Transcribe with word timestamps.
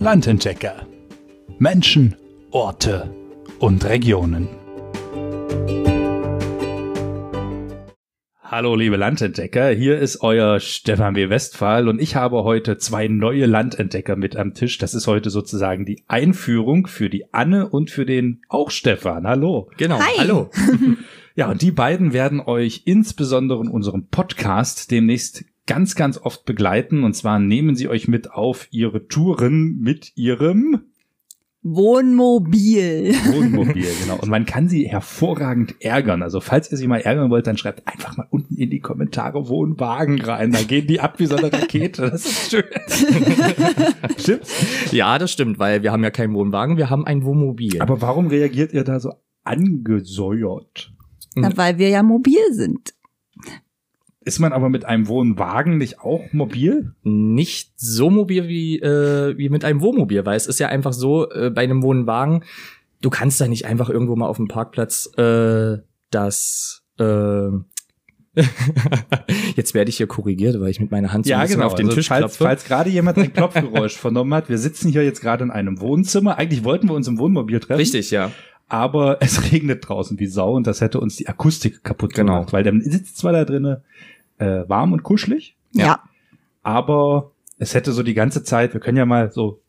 Landentdecker. 0.00 0.86
Menschen, 1.58 2.14
Orte 2.52 3.12
und 3.58 3.84
Regionen. 3.84 4.46
Hallo 8.40 8.76
liebe 8.76 8.96
Landentdecker, 8.96 9.70
hier 9.70 9.98
ist 9.98 10.22
euer 10.22 10.60
Stefan 10.60 11.14
B. 11.14 11.30
Westphal 11.30 11.88
und 11.88 12.00
ich 12.00 12.14
habe 12.14 12.44
heute 12.44 12.78
zwei 12.78 13.08
neue 13.08 13.46
Landentdecker 13.46 14.14
mit 14.14 14.36
am 14.36 14.54
Tisch. 14.54 14.78
Das 14.78 14.94
ist 14.94 15.08
heute 15.08 15.30
sozusagen 15.30 15.84
die 15.84 16.04
Einführung 16.06 16.86
für 16.86 17.10
die 17.10 17.34
Anne 17.34 17.68
und 17.68 17.90
für 17.90 18.06
den 18.06 18.42
auch 18.48 18.70
Stefan. 18.70 19.26
Hallo. 19.26 19.68
Genau. 19.78 19.98
Hi. 19.98 20.18
Hallo. 20.18 20.48
Ja, 21.38 21.48
und 21.48 21.62
die 21.62 21.70
beiden 21.70 22.12
werden 22.12 22.40
euch 22.40 22.82
insbesondere 22.84 23.60
in 23.60 23.68
unserem 23.68 24.08
Podcast 24.08 24.90
demnächst 24.90 25.44
ganz, 25.68 25.94
ganz 25.94 26.18
oft 26.18 26.44
begleiten. 26.44 27.04
Und 27.04 27.14
zwar 27.14 27.38
nehmen 27.38 27.76
sie 27.76 27.88
euch 27.88 28.08
mit 28.08 28.32
auf 28.32 28.66
ihre 28.72 29.06
Touren 29.06 29.78
mit 29.78 30.16
ihrem 30.16 30.80
Wohnmobil. 31.62 33.14
Wohnmobil, 33.14 33.86
genau. 34.02 34.18
Und 34.20 34.28
man 34.28 34.46
kann 34.46 34.68
sie 34.68 34.88
hervorragend 34.88 35.74
ärgern. 35.80 36.22
Also 36.22 36.40
falls 36.40 36.70
ihr 36.70 36.78
sie 36.78 36.86
mal 36.86 37.00
ärgern 37.00 37.30
wollt, 37.30 37.46
dann 37.46 37.58
schreibt 37.58 37.86
einfach 37.86 38.16
mal 38.16 38.26
unten 38.30 38.56
in 38.56 38.70
die 38.70 38.80
Kommentare 38.80 39.48
Wohnwagen 39.48 40.20
rein. 40.20 40.52
Da 40.52 40.62
gehen 40.62 40.86
die 40.86 41.00
ab 41.00 41.18
wie 41.18 41.26
so 41.26 41.36
eine 41.36 41.52
Rakete. 41.52 42.10
Das 42.10 42.24
ist 42.24 42.50
schön. 42.50 42.64
Stimmt's? 44.18 44.92
Ja, 44.92 45.18
das 45.18 45.32
stimmt, 45.32 45.58
weil 45.58 45.82
wir 45.82 45.92
haben 45.92 46.04
ja 46.04 46.10
keinen 46.10 46.32
Wohnwagen, 46.34 46.76
wir 46.76 46.90
haben 46.90 47.04
ein 47.04 47.24
Wohnmobil. 47.24 47.82
Aber 47.82 48.00
warum 48.00 48.28
reagiert 48.28 48.72
ihr 48.72 48.84
da 48.84 49.00
so 49.00 49.12
angesäuert? 49.44 50.92
Na, 51.34 51.56
weil 51.56 51.78
wir 51.78 51.88
ja 51.88 52.02
mobil 52.02 52.52
sind. 52.52 52.94
Ist 54.28 54.38
man 54.38 54.52
aber 54.52 54.68
mit 54.68 54.84
einem 54.84 55.08
Wohnwagen 55.08 55.78
nicht 55.78 56.00
auch 56.00 56.22
mobil? 56.32 56.92
nicht 57.02 57.72
so 57.76 58.10
mobil 58.10 58.46
wie, 58.46 58.78
äh, 58.78 59.36
wie 59.38 59.48
mit 59.48 59.64
einem 59.64 59.80
Wohnmobil, 59.80 60.24
weil 60.26 60.36
es 60.36 60.46
ist 60.46 60.60
ja 60.60 60.68
einfach 60.68 60.92
so, 60.92 61.30
äh, 61.30 61.50
bei 61.50 61.62
einem 61.62 61.82
Wohnwagen, 61.82 62.44
du 63.00 63.10
kannst 63.10 63.40
da 63.40 63.48
nicht 63.48 63.64
einfach 63.64 63.88
irgendwo 63.90 64.14
mal 64.16 64.26
auf 64.28 64.36
dem 64.36 64.46
Parkplatz 64.48 65.10
äh, 65.16 65.78
das 66.10 66.84
äh, 66.98 67.48
Jetzt 69.56 69.74
werde 69.74 69.88
ich 69.88 69.96
hier 69.96 70.06
korrigiert, 70.06 70.60
weil 70.60 70.68
ich 70.70 70.78
mit 70.80 70.90
meiner 70.90 71.12
Hand 71.12 71.26
so 71.26 71.34
ein 71.34 71.40
bisschen 71.40 71.62
auf 71.62 71.74
den 71.74 71.86
Also 71.86 71.96
Tisch 71.96 72.08
falls, 72.08 72.20
klopfe. 72.20 72.44
falls 72.44 72.64
gerade 72.64 72.90
jemand 72.90 73.18
ein 73.18 73.32
Klopfgeräusch 73.32 73.96
vernommen 73.96 74.32
hat, 74.34 74.48
wir 74.48 74.58
sitzen 74.58 74.90
hier 74.92 75.02
jetzt 75.04 75.20
gerade 75.20 75.42
in 75.44 75.50
einem 75.50 75.80
Wohnzimmer. 75.80 76.38
Eigentlich 76.38 76.62
wollten 76.64 76.88
wir 76.88 76.94
uns 76.94 77.08
im 77.08 77.18
Wohnmobil 77.18 77.58
treffen. 77.60 77.78
Richtig, 77.80 78.10
ja. 78.12 78.30
aber 78.68 79.18
es 79.22 79.50
regnet 79.52 79.88
draußen 79.88 80.18
wie 80.20 80.26
Sau 80.26 80.52
und 80.54 80.66
das 80.66 80.80
hätte 80.80 81.00
uns 81.00 81.16
die 81.16 81.26
Akustik 81.28 81.82
kaputt 81.82 82.14
Genau. 82.14 82.34
gemacht, 82.34 82.52
weil 82.52 82.62
dann 82.62 82.80
sitzt 82.80 83.16
zwar 83.18 83.32
da 83.32 83.44
drinnen 83.44 83.78
äh, 84.38 84.68
warm 84.68 84.92
und 84.92 85.02
kuschelig, 85.02 85.56
Ja. 85.72 85.86
Ja. 85.86 86.02
aber 86.62 87.32
es 87.58 87.74
hätte 87.74 87.92
so 87.92 88.02
die 88.02 88.14
ganze 88.14 88.42
Zeit, 88.44 88.72
wir 88.72 88.80
können 88.80 88.98
ja 88.98 89.06
mal 89.06 89.30
so 89.32 89.60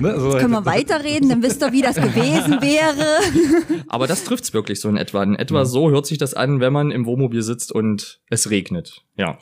ne, 0.00 0.18
so 0.18 0.30
Können 0.30 0.50
wir 0.52 0.66
weiterreden, 0.66 1.28
dann 1.28 1.42
wisst 1.42 1.62
ihr, 1.62 1.72
wie 1.72 1.82
das 1.82 1.96
gewesen 1.96 2.60
wäre. 2.62 3.84
Aber 3.88 4.06
das 4.06 4.24
trifft's 4.24 4.52
wirklich 4.54 4.80
so 4.80 4.88
in 4.88 4.96
etwa. 4.96 5.22
In 5.22 5.34
etwa 5.36 5.64
so 5.64 5.90
hört 5.90 6.06
sich 6.06 6.18
das 6.18 6.34
an, 6.34 6.60
wenn 6.60 6.72
man 6.72 6.90
im 6.90 7.06
Wohnmobil 7.06 7.42
sitzt 7.42 7.72
und 7.72 8.20
es 8.30 8.50
regnet. 8.50 9.02
Ja. 9.16 9.38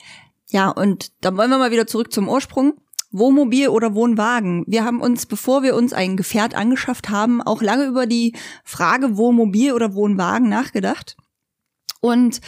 Ja, 0.49 0.69
und 0.69 1.11
dann 1.21 1.37
wollen 1.37 1.49
wir 1.49 1.57
mal 1.57 1.71
wieder 1.71 1.87
zurück 1.87 2.11
zum 2.11 2.29
Ursprung. 2.29 2.73
Wohnmobil 3.11 3.67
oder 3.69 3.93
Wohnwagen. 3.93 4.63
Wir 4.67 4.85
haben 4.85 4.99
uns, 4.99 5.27
bevor 5.27 5.61
wir 5.61 5.75
uns 5.75 5.93
ein 5.93 6.17
Gefährt 6.17 6.55
angeschafft 6.55 7.09
haben, 7.09 7.41
auch 7.41 7.61
lange 7.61 7.85
über 7.85 8.07
die 8.07 8.35
Frage 8.63 9.17
Wohnmobil 9.17 9.71
oder 9.73 9.93
Wohnwagen 9.93 10.49
nachgedacht. 10.49 11.15
Und 12.03 12.41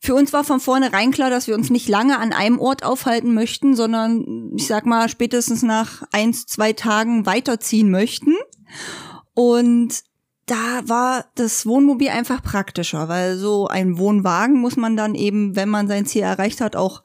für 0.00 0.16
uns 0.16 0.32
war 0.32 0.42
von 0.42 0.58
vornherein 0.58 1.12
klar, 1.12 1.30
dass 1.30 1.46
wir 1.46 1.54
uns 1.54 1.70
nicht 1.70 1.88
lange 1.88 2.18
an 2.18 2.32
einem 2.32 2.58
Ort 2.58 2.82
aufhalten 2.82 3.32
möchten, 3.32 3.76
sondern 3.76 4.50
ich 4.56 4.66
sag 4.66 4.84
mal 4.84 5.08
spätestens 5.08 5.62
nach 5.62 6.02
eins, 6.10 6.46
zwei 6.46 6.72
Tagen 6.72 7.24
weiterziehen 7.24 7.92
möchten. 7.92 8.34
Und 9.34 10.02
da 10.46 10.80
war 10.86 11.26
das 11.36 11.64
Wohnmobil 11.64 12.08
einfach 12.08 12.42
praktischer, 12.42 13.08
weil 13.08 13.36
so 13.36 13.68
ein 13.68 13.96
Wohnwagen 13.96 14.60
muss 14.60 14.76
man 14.76 14.96
dann 14.96 15.14
eben, 15.14 15.54
wenn 15.54 15.68
man 15.68 15.86
sein 15.86 16.04
Ziel 16.04 16.22
erreicht 16.22 16.60
hat, 16.60 16.74
auch 16.74 17.04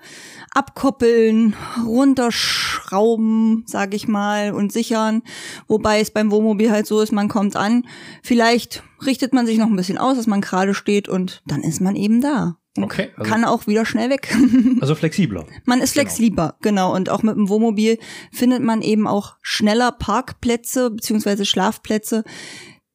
abkoppeln, 0.57 1.56
runterschrauben, 1.85 3.63
sage 3.68 3.95
ich 3.95 4.07
mal, 4.07 4.51
und 4.53 4.72
sichern. 4.72 5.22
Wobei 5.68 6.00
es 6.00 6.09
beim 6.09 6.31
Wohnmobil 6.31 6.72
halt 6.72 6.88
so 6.88 7.00
ist, 7.00 7.12
man 7.12 7.28
kommt 7.28 7.56
an, 7.56 7.85
vielleicht 8.23 8.81
richtet 9.06 9.34
man 9.34 9.45
sich 9.45 9.59
noch 9.59 9.68
ein 9.68 9.75
bisschen 9.75 10.00
aus, 10.00 10.18
dass 10.18 10.25
man 10.25 10.41
gerade 10.41 10.73
steht 10.73 11.07
und 11.07 11.44
dann 11.45 11.62
ist 11.62 11.79
man 11.79 11.95
eben 11.95 12.22
da. 12.22 12.57
Okay, 12.75 13.12
also- 13.16 13.29
kann 13.29 13.45
auch 13.45 13.68
wieder 13.68 13.85
schnell 13.85 14.09
weg. 14.09 14.35
also 14.81 14.95
flexibler. 14.95 15.45
Man 15.66 15.79
ist 15.79 15.94
flexibler, 15.94 16.56
genau. 16.62 16.95
Und 16.95 17.09
auch 17.09 17.22
mit 17.22 17.35
dem 17.35 17.50
Wohnmobil 17.50 18.00
findet 18.31 18.63
man 18.63 18.81
eben 18.81 19.07
auch 19.07 19.35
schneller 19.44 19.91
Parkplätze 19.91 20.89
beziehungsweise 20.89 21.45
Schlafplätze, 21.45 22.24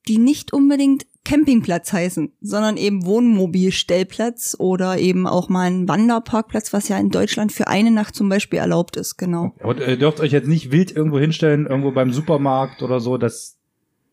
die 0.09 0.19
nicht 0.19 0.53
unbedingt 0.53 1.07
Campingplatz 1.25 1.93
heißen, 1.93 2.33
sondern 2.41 2.77
eben 2.77 3.07
Wohnmobilstellplatz 3.07 4.57
oder 4.59 4.99
eben 4.99 5.27
auch 5.27 5.49
mal 5.49 5.71
ein 5.71 5.89
Wanderparkplatz, 5.89 6.73
was 6.73 6.89
ja 6.89 6.99
in 6.99 7.11
Deutschland 7.11 7.53
für 7.53 7.69
eine 7.69 7.91
Nacht 7.91 8.15
zum 8.15 8.29
Beispiel 8.29 8.59
erlaubt 8.59 8.97
ist, 8.97 9.17
genau. 9.17 9.55
Aber 9.61 9.87
ihr 9.87 9.97
dürft 9.97 10.21
euch 10.21 10.33
jetzt 10.33 10.49
nicht 10.49 10.73
wild 10.73 10.95
irgendwo 10.95 11.19
hinstellen, 11.19 11.67
irgendwo 11.67 11.93
beim 11.93 12.13
Supermarkt 12.13 12.83
oder 12.83 12.99
so, 13.01 13.19
das 13.19 13.59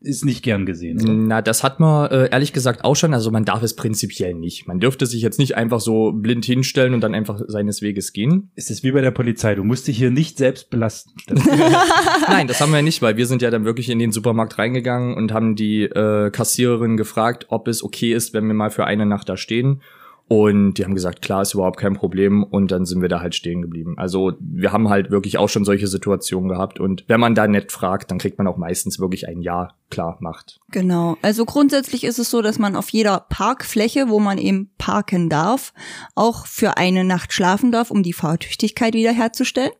ist 0.01 0.23
nicht 0.23 0.43
gern 0.43 0.65
gesehen. 0.65 1.01
Oder? 1.01 1.13
Na, 1.13 1.41
das 1.41 1.63
hat 1.63 1.79
man 1.79 2.09
äh, 2.09 2.29
ehrlich 2.31 2.53
gesagt 2.53 2.85
auch 2.85 2.95
schon. 2.95 3.13
Also 3.13 3.31
man 3.31 3.43
darf 3.43 3.61
es 3.63 3.75
prinzipiell 3.75 4.33
nicht. 4.33 4.67
Man 4.67 4.79
dürfte 4.79 5.05
sich 5.05 5.21
jetzt 5.21 5.39
nicht 5.39 5.57
einfach 5.57 5.81
so 5.81 6.13
blind 6.13 6.45
hinstellen 6.45 6.93
und 6.93 7.01
dann 7.01 7.13
einfach 7.13 7.41
seines 7.47 7.81
Weges 7.81 8.13
gehen. 8.13 8.51
Es 8.55 8.69
ist 8.69 8.83
wie 8.83 8.91
bei 8.91 9.01
der 9.01 9.11
Polizei, 9.11 9.55
du 9.55 9.63
musst 9.63 9.87
dich 9.87 9.97
hier 9.97 10.11
nicht 10.11 10.37
selbst 10.37 10.69
belasten. 10.69 11.11
Nein, 12.27 12.47
das 12.47 12.61
haben 12.61 12.71
wir 12.71 12.81
nicht, 12.81 13.01
weil 13.01 13.17
wir 13.17 13.25
sind 13.25 13.41
ja 13.41 13.51
dann 13.51 13.65
wirklich 13.65 13.89
in 13.89 13.99
den 13.99 14.11
Supermarkt 14.11 14.57
reingegangen 14.57 15.15
und 15.15 15.33
haben 15.33 15.55
die 15.55 15.83
äh, 15.83 16.31
Kassiererin 16.31 16.95
gefragt, 16.95 17.47
ob 17.49 17.67
es 17.67 17.83
okay 17.83 18.13
ist, 18.13 18.33
wenn 18.33 18.47
wir 18.47 18.53
mal 18.53 18.71
für 18.71 18.85
eine 18.85 19.05
Nacht 19.05 19.27
da 19.27 19.35
stehen. 19.35 19.81
Und 20.29 20.75
die 20.75 20.85
haben 20.85 20.93
gesagt, 20.93 21.23
klar, 21.23 21.41
ist 21.41 21.55
überhaupt 21.55 21.79
kein 21.79 21.95
Problem. 21.95 22.43
Und 22.43 22.71
dann 22.71 22.85
sind 22.85 23.01
wir 23.01 23.09
da 23.09 23.19
halt 23.19 23.33
stehen 23.33 23.63
geblieben. 23.63 23.95
Also 23.97 24.33
wir 24.39 24.71
haben 24.71 24.87
halt 24.87 25.09
wirklich 25.09 25.39
auch 25.39 25.49
schon 25.49 25.65
solche 25.65 25.87
Situationen 25.87 26.49
gehabt. 26.49 26.79
Und 26.79 27.03
wenn 27.07 27.19
man 27.19 27.33
da 27.33 27.47
nett 27.47 27.71
fragt, 27.71 28.11
dann 28.11 28.19
kriegt 28.19 28.37
man 28.37 28.45
auch 28.45 28.55
meistens 28.55 28.99
wirklich 28.99 29.27
ein 29.27 29.41
Ja 29.41 29.69
klar 29.89 30.17
macht. 30.19 30.59
Genau. 30.69 31.17
Also 31.23 31.45
grundsätzlich 31.45 32.03
ist 32.03 32.19
es 32.19 32.29
so, 32.29 32.43
dass 32.43 32.59
man 32.59 32.75
auf 32.75 32.89
jeder 32.89 33.25
Parkfläche, 33.27 34.07
wo 34.09 34.19
man 34.19 34.37
eben 34.37 34.69
parken 34.77 35.29
darf, 35.29 35.73
auch 36.13 36.45
für 36.45 36.77
eine 36.77 37.03
Nacht 37.03 37.33
schlafen 37.33 37.71
darf, 37.71 37.89
um 37.89 38.03
die 38.03 38.13
Fahrtüchtigkeit 38.13 38.93
wiederherzustellen. 38.93 39.71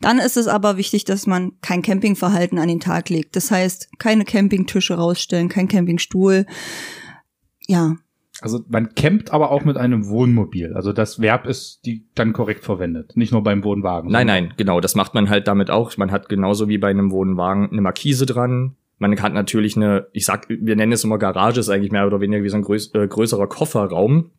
Dann 0.00 0.20
ist 0.20 0.36
es 0.36 0.46
aber 0.46 0.76
wichtig, 0.76 1.04
dass 1.04 1.26
man 1.26 1.60
kein 1.62 1.82
Campingverhalten 1.82 2.60
an 2.60 2.68
den 2.68 2.80
Tag 2.80 3.08
legt. 3.08 3.34
Das 3.34 3.50
heißt, 3.50 3.88
keine 3.98 4.24
Campingtische 4.24 4.94
rausstellen, 4.94 5.48
kein 5.48 5.66
Campingstuhl. 5.66 6.46
Ja, 7.66 7.96
Also 8.40 8.60
man 8.68 8.94
campt 8.94 9.32
aber 9.32 9.50
auch 9.50 9.64
mit 9.64 9.76
einem 9.76 10.08
Wohnmobil. 10.08 10.74
Also 10.74 10.92
das 10.92 11.20
Verb 11.20 11.46
ist 11.46 11.84
die 11.84 12.04
dann 12.14 12.32
korrekt 12.32 12.64
verwendet, 12.64 13.16
nicht 13.16 13.32
nur 13.32 13.42
beim 13.42 13.64
Wohnwagen. 13.64 14.10
Nein, 14.10 14.26
nein, 14.26 14.54
genau, 14.56 14.80
das 14.80 14.94
macht 14.94 15.14
man 15.14 15.28
halt 15.28 15.46
damit 15.46 15.70
auch. 15.70 15.96
Man 15.96 16.10
hat 16.10 16.28
genauso 16.28 16.68
wie 16.68 16.78
bei 16.78 16.88
einem 16.88 17.10
Wohnwagen 17.10 17.70
eine 17.70 17.82
Markise 17.82 18.26
dran. 18.26 18.76
Man 18.98 19.20
hat 19.20 19.32
natürlich 19.32 19.76
eine, 19.76 20.06
ich 20.12 20.24
sag, 20.24 20.48
wir 20.48 20.76
nennen 20.76 20.92
es 20.92 21.04
immer 21.04 21.18
Garage, 21.18 21.60
ist 21.60 21.68
eigentlich 21.68 21.92
mehr 21.92 22.06
oder 22.06 22.20
weniger 22.20 22.42
wie 22.42 22.48
so 22.48 22.56
ein 22.56 22.62
größ, 22.62 22.94
äh, 22.94 23.06
größerer 23.06 23.46
Kofferraum. 23.46 24.30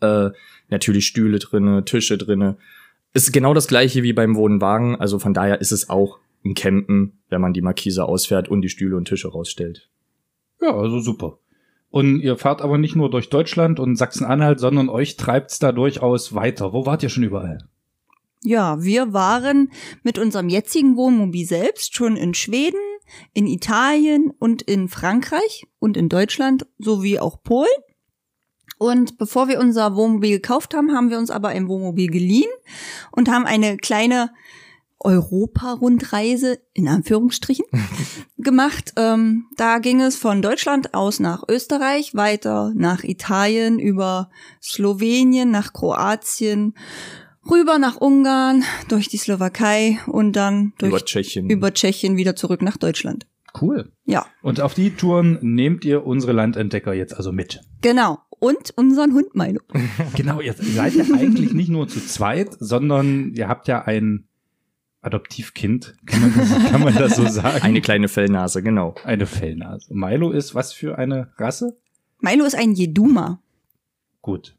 Äh, 0.00 0.30
natürlich 0.68 1.06
Stühle 1.06 1.38
drinne, 1.38 1.84
Tische 1.84 2.18
drinne. 2.18 2.56
Ist 3.12 3.32
genau 3.32 3.54
das 3.54 3.68
gleiche 3.68 4.02
wie 4.02 4.12
beim 4.12 4.36
Wohnwagen. 4.36 4.96
Also 4.96 5.18
von 5.18 5.34
daher 5.34 5.60
ist 5.60 5.72
es 5.72 5.90
auch 5.90 6.18
ein 6.44 6.54
Campen, 6.54 7.18
wenn 7.28 7.40
man 7.40 7.52
die 7.52 7.62
Markise 7.62 8.04
ausfährt 8.04 8.48
und 8.48 8.62
die 8.62 8.68
Stühle 8.68 8.96
und 8.96 9.06
Tische 9.06 9.28
rausstellt. 9.28 9.88
Ja, 10.60 10.76
also 10.76 11.00
super. 11.00 11.38
Und 11.90 12.20
ihr 12.20 12.36
fahrt 12.36 12.60
aber 12.60 12.76
nicht 12.76 12.96
nur 12.96 13.10
durch 13.10 13.30
Deutschland 13.30 13.80
und 13.80 13.96
Sachsen-Anhalt, 13.96 14.60
sondern 14.60 14.88
euch 14.88 15.16
treibt's 15.16 15.58
da 15.58 15.72
durchaus 15.72 16.34
weiter. 16.34 16.72
Wo 16.72 16.84
wart 16.84 17.02
ihr 17.02 17.08
schon 17.08 17.24
überall? 17.24 17.58
Ja, 18.44 18.82
wir 18.82 19.12
waren 19.12 19.72
mit 20.02 20.18
unserem 20.18 20.48
jetzigen 20.48 20.96
Wohnmobil 20.96 21.46
selbst 21.46 21.94
schon 21.94 22.16
in 22.16 22.34
Schweden, 22.34 22.78
in 23.32 23.46
Italien 23.46 24.30
und 24.38 24.62
in 24.62 24.88
Frankreich 24.88 25.66
und 25.78 25.96
in 25.96 26.08
Deutschland 26.08 26.66
sowie 26.78 27.18
auch 27.18 27.42
Polen. 27.42 27.68
Und 28.78 29.18
bevor 29.18 29.48
wir 29.48 29.58
unser 29.58 29.96
Wohnmobil 29.96 30.30
gekauft 30.30 30.72
haben, 30.74 30.92
haben 30.92 31.10
wir 31.10 31.18
uns 31.18 31.30
aber 31.30 31.48
ein 31.48 31.66
Wohnmobil 31.66 32.08
geliehen 32.08 32.50
und 33.10 33.28
haben 33.28 33.44
eine 33.44 33.76
kleine 33.76 34.30
Europa-Rundreise 35.00 36.58
in 36.74 36.88
Anführungsstrichen 36.88 37.64
gemacht. 38.38 38.92
Ähm, 38.96 39.46
da 39.56 39.78
ging 39.78 40.00
es 40.00 40.16
von 40.16 40.42
Deutschland 40.42 40.94
aus 40.94 41.20
nach 41.20 41.44
Österreich, 41.48 42.14
weiter 42.14 42.72
nach 42.74 43.04
Italien, 43.04 43.78
über 43.78 44.30
Slowenien, 44.62 45.50
nach 45.50 45.72
Kroatien, 45.72 46.74
rüber 47.50 47.78
nach 47.78 47.96
Ungarn, 47.96 48.64
durch 48.88 49.08
die 49.08 49.16
Slowakei 49.18 49.98
und 50.06 50.34
dann 50.34 50.72
durch 50.78 50.90
Über 50.92 51.04
Tschechien. 51.04 51.48
über 51.50 51.72
Tschechien 51.72 52.16
wieder 52.16 52.36
zurück 52.36 52.62
nach 52.62 52.76
Deutschland. 52.76 53.26
Cool. 53.60 53.90
Ja, 54.04 54.26
Und 54.42 54.60
auf 54.60 54.74
die 54.74 54.90
Touren 54.94 55.38
nehmt 55.40 55.84
ihr 55.84 56.06
unsere 56.06 56.32
Landentdecker 56.32 56.92
jetzt 56.92 57.14
also 57.14 57.32
mit. 57.32 57.60
genau. 57.80 58.18
Und 58.40 58.70
unseren 58.76 59.14
Hund 59.14 59.34
Milo. 59.34 59.60
Genau, 60.14 60.40
ihr 60.40 60.52
seid 60.52 60.94
ja 60.94 61.02
eigentlich 61.12 61.54
nicht 61.54 61.70
nur 61.70 61.88
zu 61.88 61.98
zweit, 61.98 62.50
sondern 62.60 63.32
ihr 63.34 63.48
habt 63.48 63.66
ja 63.66 63.82
ein 63.82 64.27
Adoptivkind, 65.00 65.96
kann 66.06 66.20
man 66.20 66.34
das, 66.36 66.70
kann 66.70 66.80
man 66.82 66.94
das 66.94 67.16
so 67.16 67.26
sagen? 67.28 67.62
Eine 67.62 67.80
kleine 67.80 68.08
Fellnase, 68.08 68.62
genau. 68.62 68.94
Eine 69.04 69.26
Fellnase. 69.26 69.94
Milo 69.94 70.32
ist 70.32 70.54
was 70.54 70.72
für 70.72 70.98
eine 70.98 71.32
Rasse? 71.36 71.78
Milo 72.20 72.44
ist 72.44 72.56
ein 72.56 72.72
Jeduma. 72.72 73.40
Gut. 74.22 74.56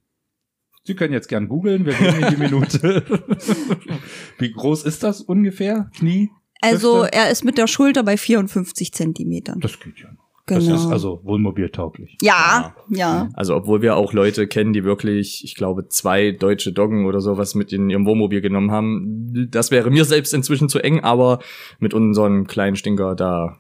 Sie 0.84 0.96
können 0.96 1.14
jetzt 1.14 1.28
gern 1.28 1.50
googeln, 1.50 1.86
wir 1.86 1.94
gehen 1.94 2.24
in 2.24 2.30
die 2.30 2.38
Minute. 2.38 3.04
Wie 4.38 4.52
groß 4.52 4.84
ist 4.86 5.04
das 5.04 5.22
ungefähr? 5.22 5.92
Knie? 5.98 6.32
Also 6.62 7.04
Hüfte? 7.04 7.14
er 7.18 7.30
ist 7.32 7.44
mit 7.44 7.58
der 7.58 7.68
Schulter 7.68 8.04
bei 8.04 8.18
54 8.18 8.94
Zentimetern. 8.94 9.60
Das 9.60 9.80
geht 9.80 10.00
ja 10.00 10.12
noch. 10.12 10.29
Genau. 10.50 10.72
Das 10.72 10.81
ist 10.86 10.92
also 10.92 11.22
wohnmobiltauglich. 11.24 12.18
ja, 12.22 12.75
ja. 12.90 13.30
Also 13.34 13.56
obwohl 13.56 13.81
wir 13.81 13.96
auch 13.96 14.13
Leute 14.13 14.48
kennen, 14.48 14.74
die 14.74 14.84
wirklich, 14.84 15.44
ich 15.44 15.56
glaube, 15.56 15.88
zwei 15.88 16.31
deutsche 16.31 16.74
Doggen 16.74 17.06
oder 17.06 17.22
sowas 17.22 17.56
mit 17.56 17.72
in 17.72 17.90
ihrem 17.90 18.06
Wohnmobil 18.06 18.42
genommen 18.42 18.72
haben. 18.72 19.48
Das 19.51 19.72
wäre 19.72 19.92
mir 19.92 20.06
selbst 20.06 20.34
inzwischen 20.34 20.69
zu 20.69 20.80
eng, 20.80 21.01
aber 21.01 21.40
mit 21.80 21.94
unserem 21.94 22.48
kleinen 22.48 22.75
Stinker 22.75 23.16
da, 23.16 23.57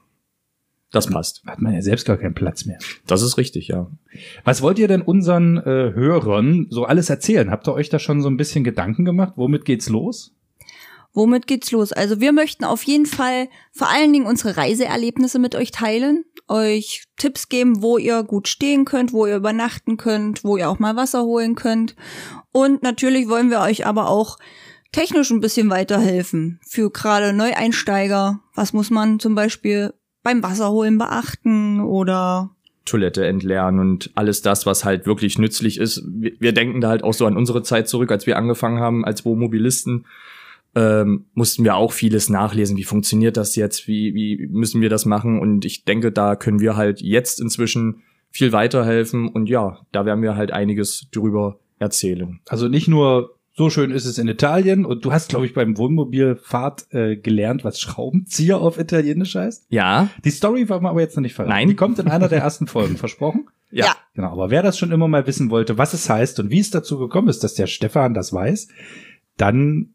das 0.91 1.07
passt. 1.07 1.43
Hat 1.45 1.61
man 1.61 1.73
ja 1.73 1.81
selbst 1.81 2.05
gar 2.05 2.17
keinen 2.17 2.33
Platz 2.33 2.65
mehr. 2.65 2.79
Das 3.05 3.21
ist 3.21 3.37
richtig, 3.37 3.67
ja. 3.67 3.89
Was 4.43 4.61
wollt 4.61 4.79
ihr 4.79 4.87
denn 4.87 5.01
unseren 5.01 5.57
äh, 5.57 5.93
Hörern 5.93 6.67
so 6.69 6.85
alles 6.85 7.09
erzählen? 7.09 7.51
Habt 7.51 7.67
ihr 7.67 7.73
euch 7.73 7.89
da 7.89 7.99
schon 7.99 8.21
so 8.21 8.29
ein 8.29 8.37
bisschen 8.37 8.63
Gedanken 8.63 9.05
gemacht? 9.05 9.33
Womit 9.35 9.65
geht's 9.65 9.89
los? 9.89 10.33
Womit 11.13 11.47
geht's 11.47 11.71
los? 11.71 11.91
Also 11.91 12.19
wir 12.19 12.31
möchten 12.31 12.63
auf 12.63 12.83
jeden 12.83 13.05
Fall 13.05 13.49
vor 13.71 13.89
allen 13.89 14.13
Dingen 14.13 14.25
unsere 14.25 14.57
Reiseerlebnisse 14.57 15.39
mit 15.39 15.55
euch 15.55 15.71
teilen, 15.71 16.23
euch 16.47 17.03
Tipps 17.17 17.49
geben, 17.49 17.81
wo 17.81 17.97
ihr 17.97 18.23
gut 18.23 18.47
stehen 18.47 18.85
könnt, 18.85 19.11
wo 19.11 19.25
ihr 19.25 19.35
übernachten 19.35 19.97
könnt, 19.97 20.43
wo 20.43 20.57
ihr 20.57 20.69
auch 20.69 20.79
mal 20.79 20.95
Wasser 20.95 21.23
holen 21.23 21.55
könnt. 21.55 21.95
Und 22.51 22.83
natürlich 22.83 23.27
wollen 23.27 23.49
wir 23.49 23.59
euch 23.59 23.85
aber 23.85 24.07
auch 24.07 24.37
technisch 24.91 25.31
ein 25.31 25.41
bisschen 25.41 25.69
weiterhelfen. 25.69 26.59
Für 26.65 26.91
gerade 26.91 27.33
Neueinsteiger. 27.33 28.39
Was 28.55 28.73
muss 28.73 28.89
man 28.89 29.19
zum 29.19 29.35
Beispiel 29.35 29.93
beim 30.23 30.43
Wasserholen 30.43 30.97
beachten 30.97 31.81
oder 31.81 32.51
Toilette 32.85 33.25
entleeren 33.25 33.79
und 33.79 34.09
alles 34.15 34.41
das, 34.41 34.65
was 34.65 34.83
halt 34.83 35.05
wirklich 35.05 35.37
nützlich 35.37 35.79
ist. 35.79 36.03
Wir, 36.07 36.33
wir 36.39 36.53
denken 36.53 36.81
da 36.81 36.89
halt 36.89 37.03
auch 37.03 37.13
so 37.13 37.25
an 37.25 37.37
unsere 37.37 37.61
Zeit 37.61 37.87
zurück, 37.87 38.11
als 38.11 38.25
wir 38.25 38.37
angefangen 38.37 38.79
haben 38.79 39.05
als 39.05 39.25
Wohnmobilisten. 39.25 40.05
Ähm, 40.79 41.25
mussten 41.33 41.65
wir 41.65 41.75
auch 41.75 41.91
vieles 41.91 42.29
nachlesen. 42.29 42.77
Wie 42.77 42.85
funktioniert 42.85 43.35
das 43.35 43.57
jetzt? 43.57 43.87
Wie, 43.87 44.13
wie 44.13 44.47
müssen 44.47 44.79
wir 44.79 44.89
das 44.89 45.05
machen? 45.05 45.37
Und 45.37 45.65
ich 45.65 45.83
denke, 45.83 46.13
da 46.13 46.37
können 46.37 46.61
wir 46.61 46.77
halt 46.77 47.01
jetzt 47.01 47.41
inzwischen 47.41 48.03
viel 48.31 48.53
weiterhelfen. 48.53 49.27
Und 49.27 49.49
ja, 49.49 49.79
da 49.91 50.05
werden 50.05 50.21
wir 50.21 50.37
halt 50.37 50.51
einiges 50.51 51.09
drüber 51.11 51.59
erzählen. 51.79 52.39
Also 52.47 52.69
nicht 52.69 52.87
nur 52.87 53.35
so 53.53 53.69
schön 53.69 53.91
ist 53.91 54.05
es 54.05 54.17
in 54.17 54.29
Italien 54.29 54.85
und 54.85 55.03
du 55.03 55.11
hast, 55.11 55.27
glaube 55.27 55.45
ich, 55.45 55.53
beim 55.53 55.77
Wohnmobilfahrt 55.77 56.93
äh, 56.93 57.17
gelernt, 57.17 57.65
was 57.65 57.81
Schraubenzieher 57.81 58.59
auf 58.59 58.79
Italienisch 58.79 59.35
heißt. 59.35 59.65
Ja, 59.67 60.07
Die 60.23 60.29
Story 60.29 60.69
war 60.69 60.79
mir 60.79 60.89
aber 60.89 61.01
jetzt 61.01 61.17
noch 61.17 61.21
nicht 61.23 61.33
verraten. 61.33 61.55
Nein. 61.55 61.67
Die 61.67 61.75
kommt 61.75 61.99
in 61.99 62.07
einer 62.07 62.29
der 62.29 62.39
ersten 62.39 62.67
Folgen, 62.67 62.95
versprochen. 62.95 63.47
ja. 63.71 63.87
Ja. 63.87 63.95
Genau, 64.13 64.31
aber 64.31 64.49
wer 64.49 64.63
das 64.63 64.77
schon 64.77 64.93
immer 64.93 65.09
mal 65.09 65.27
wissen 65.27 65.49
wollte, 65.49 65.77
was 65.77 65.93
es 65.93 66.09
heißt 66.09 66.39
und 66.39 66.51
wie 66.51 66.59
es 66.59 66.71
dazu 66.71 66.97
gekommen 66.99 67.27
ist, 67.27 67.43
dass 67.43 67.53
der 67.53 67.67
Stefan 67.67 68.13
das 68.13 68.31
weiß, 68.31 68.69
dann 69.35 69.93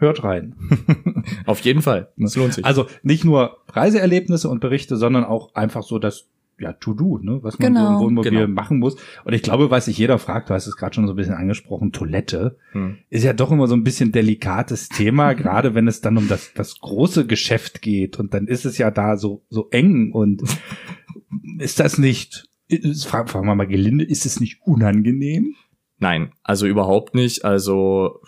hört 0.00 0.24
rein. 0.24 0.54
auf 1.46 1.60
jeden 1.60 1.82
Fall. 1.82 2.08
Das 2.16 2.36
lohnt 2.36 2.54
sich. 2.54 2.64
Also 2.64 2.86
nicht 3.02 3.24
nur 3.24 3.58
Reiseerlebnisse 3.68 4.48
und 4.48 4.60
Berichte, 4.60 4.96
sondern 4.96 5.24
auch 5.24 5.54
einfach 5.54 5.82
so 5.82 5.98
das 5.98 6.26
ja, 6.58 6.74
To-Do, 6.74 7.18
ne, 7.22 7.38
was 7.42 7.58
man 7.58 7.72
so 7.74 7.80
Genau. 7.80 7.94
im 7.94 8.00
Wohnmobil 8.00 8.30
Genau. 8.32 8.48
machen 8.48 8.78
muss. 8.80 8.96
Und 9.24 9.32
ich 9.32 9.40
glaube, 9.42 9.70
was 9.70 9.86
sich 9.86 9.96
jeder 9.96 10.18
fragt, 10.18 10.50
du 10.50 10.54
hast 10.54 10.66
es 10.66 10.76
gerade 10.76 10.94
schon 10.94 11.06
so 11.06 11.14
ein 11.14 11.16
bisschen 11.16 11.34
angesprochen, 11.34 11.90
Toilette, 11.90 12.58
Hm. 12.72 12.98
ist 13.08 13.24
ja 13.24 13.32
doch 13.32 13.50
immer 13.50 13.66
so 13.66 13.74
ein 13.74 13.82
bisschen 13.82 14.12
delikates 14.12 14.90
Thema, 14.90 15.32
gerade 15.34 15.74
wenn 15.74 15.88
es 15.88 16.02
dann 16.02 16.18
um 16.18 16.28
das, 16.28 16.52
das 16.52 16.78
große 16.80 17.26
Geschäft 17.26 17.80
geht 17.80 18.18
und 18.18 18.34
dann 18.34 18.46
ist 18.46 18.66
es 18.66 18.76
ja 18.76 18.90
da 18.90 19.16
so, 19.16 19.42
so 19.48 19.68
eng 19.70 20.12
und 20.12 20.42
ist 21.58 21.80
das 21.80 21.96
nicht, 21.96 22.44
ist, 22.68 23.06
fragen, 23.06 23.28
fragen 23.28 23.46
wir 23.46 23.54
mal 23.54 23.66
gelinde, 23.66 24.04
ist 24.04 24.26
es 24.26 24.38
nicht 24.38 24.60
unangenehm? 24.66 25.54
Nein, 25.98 26.32
also 26.42 26.66
überhaupt 26.66 27.14
nicht. 27.14 27.42
Also 27.44 28.20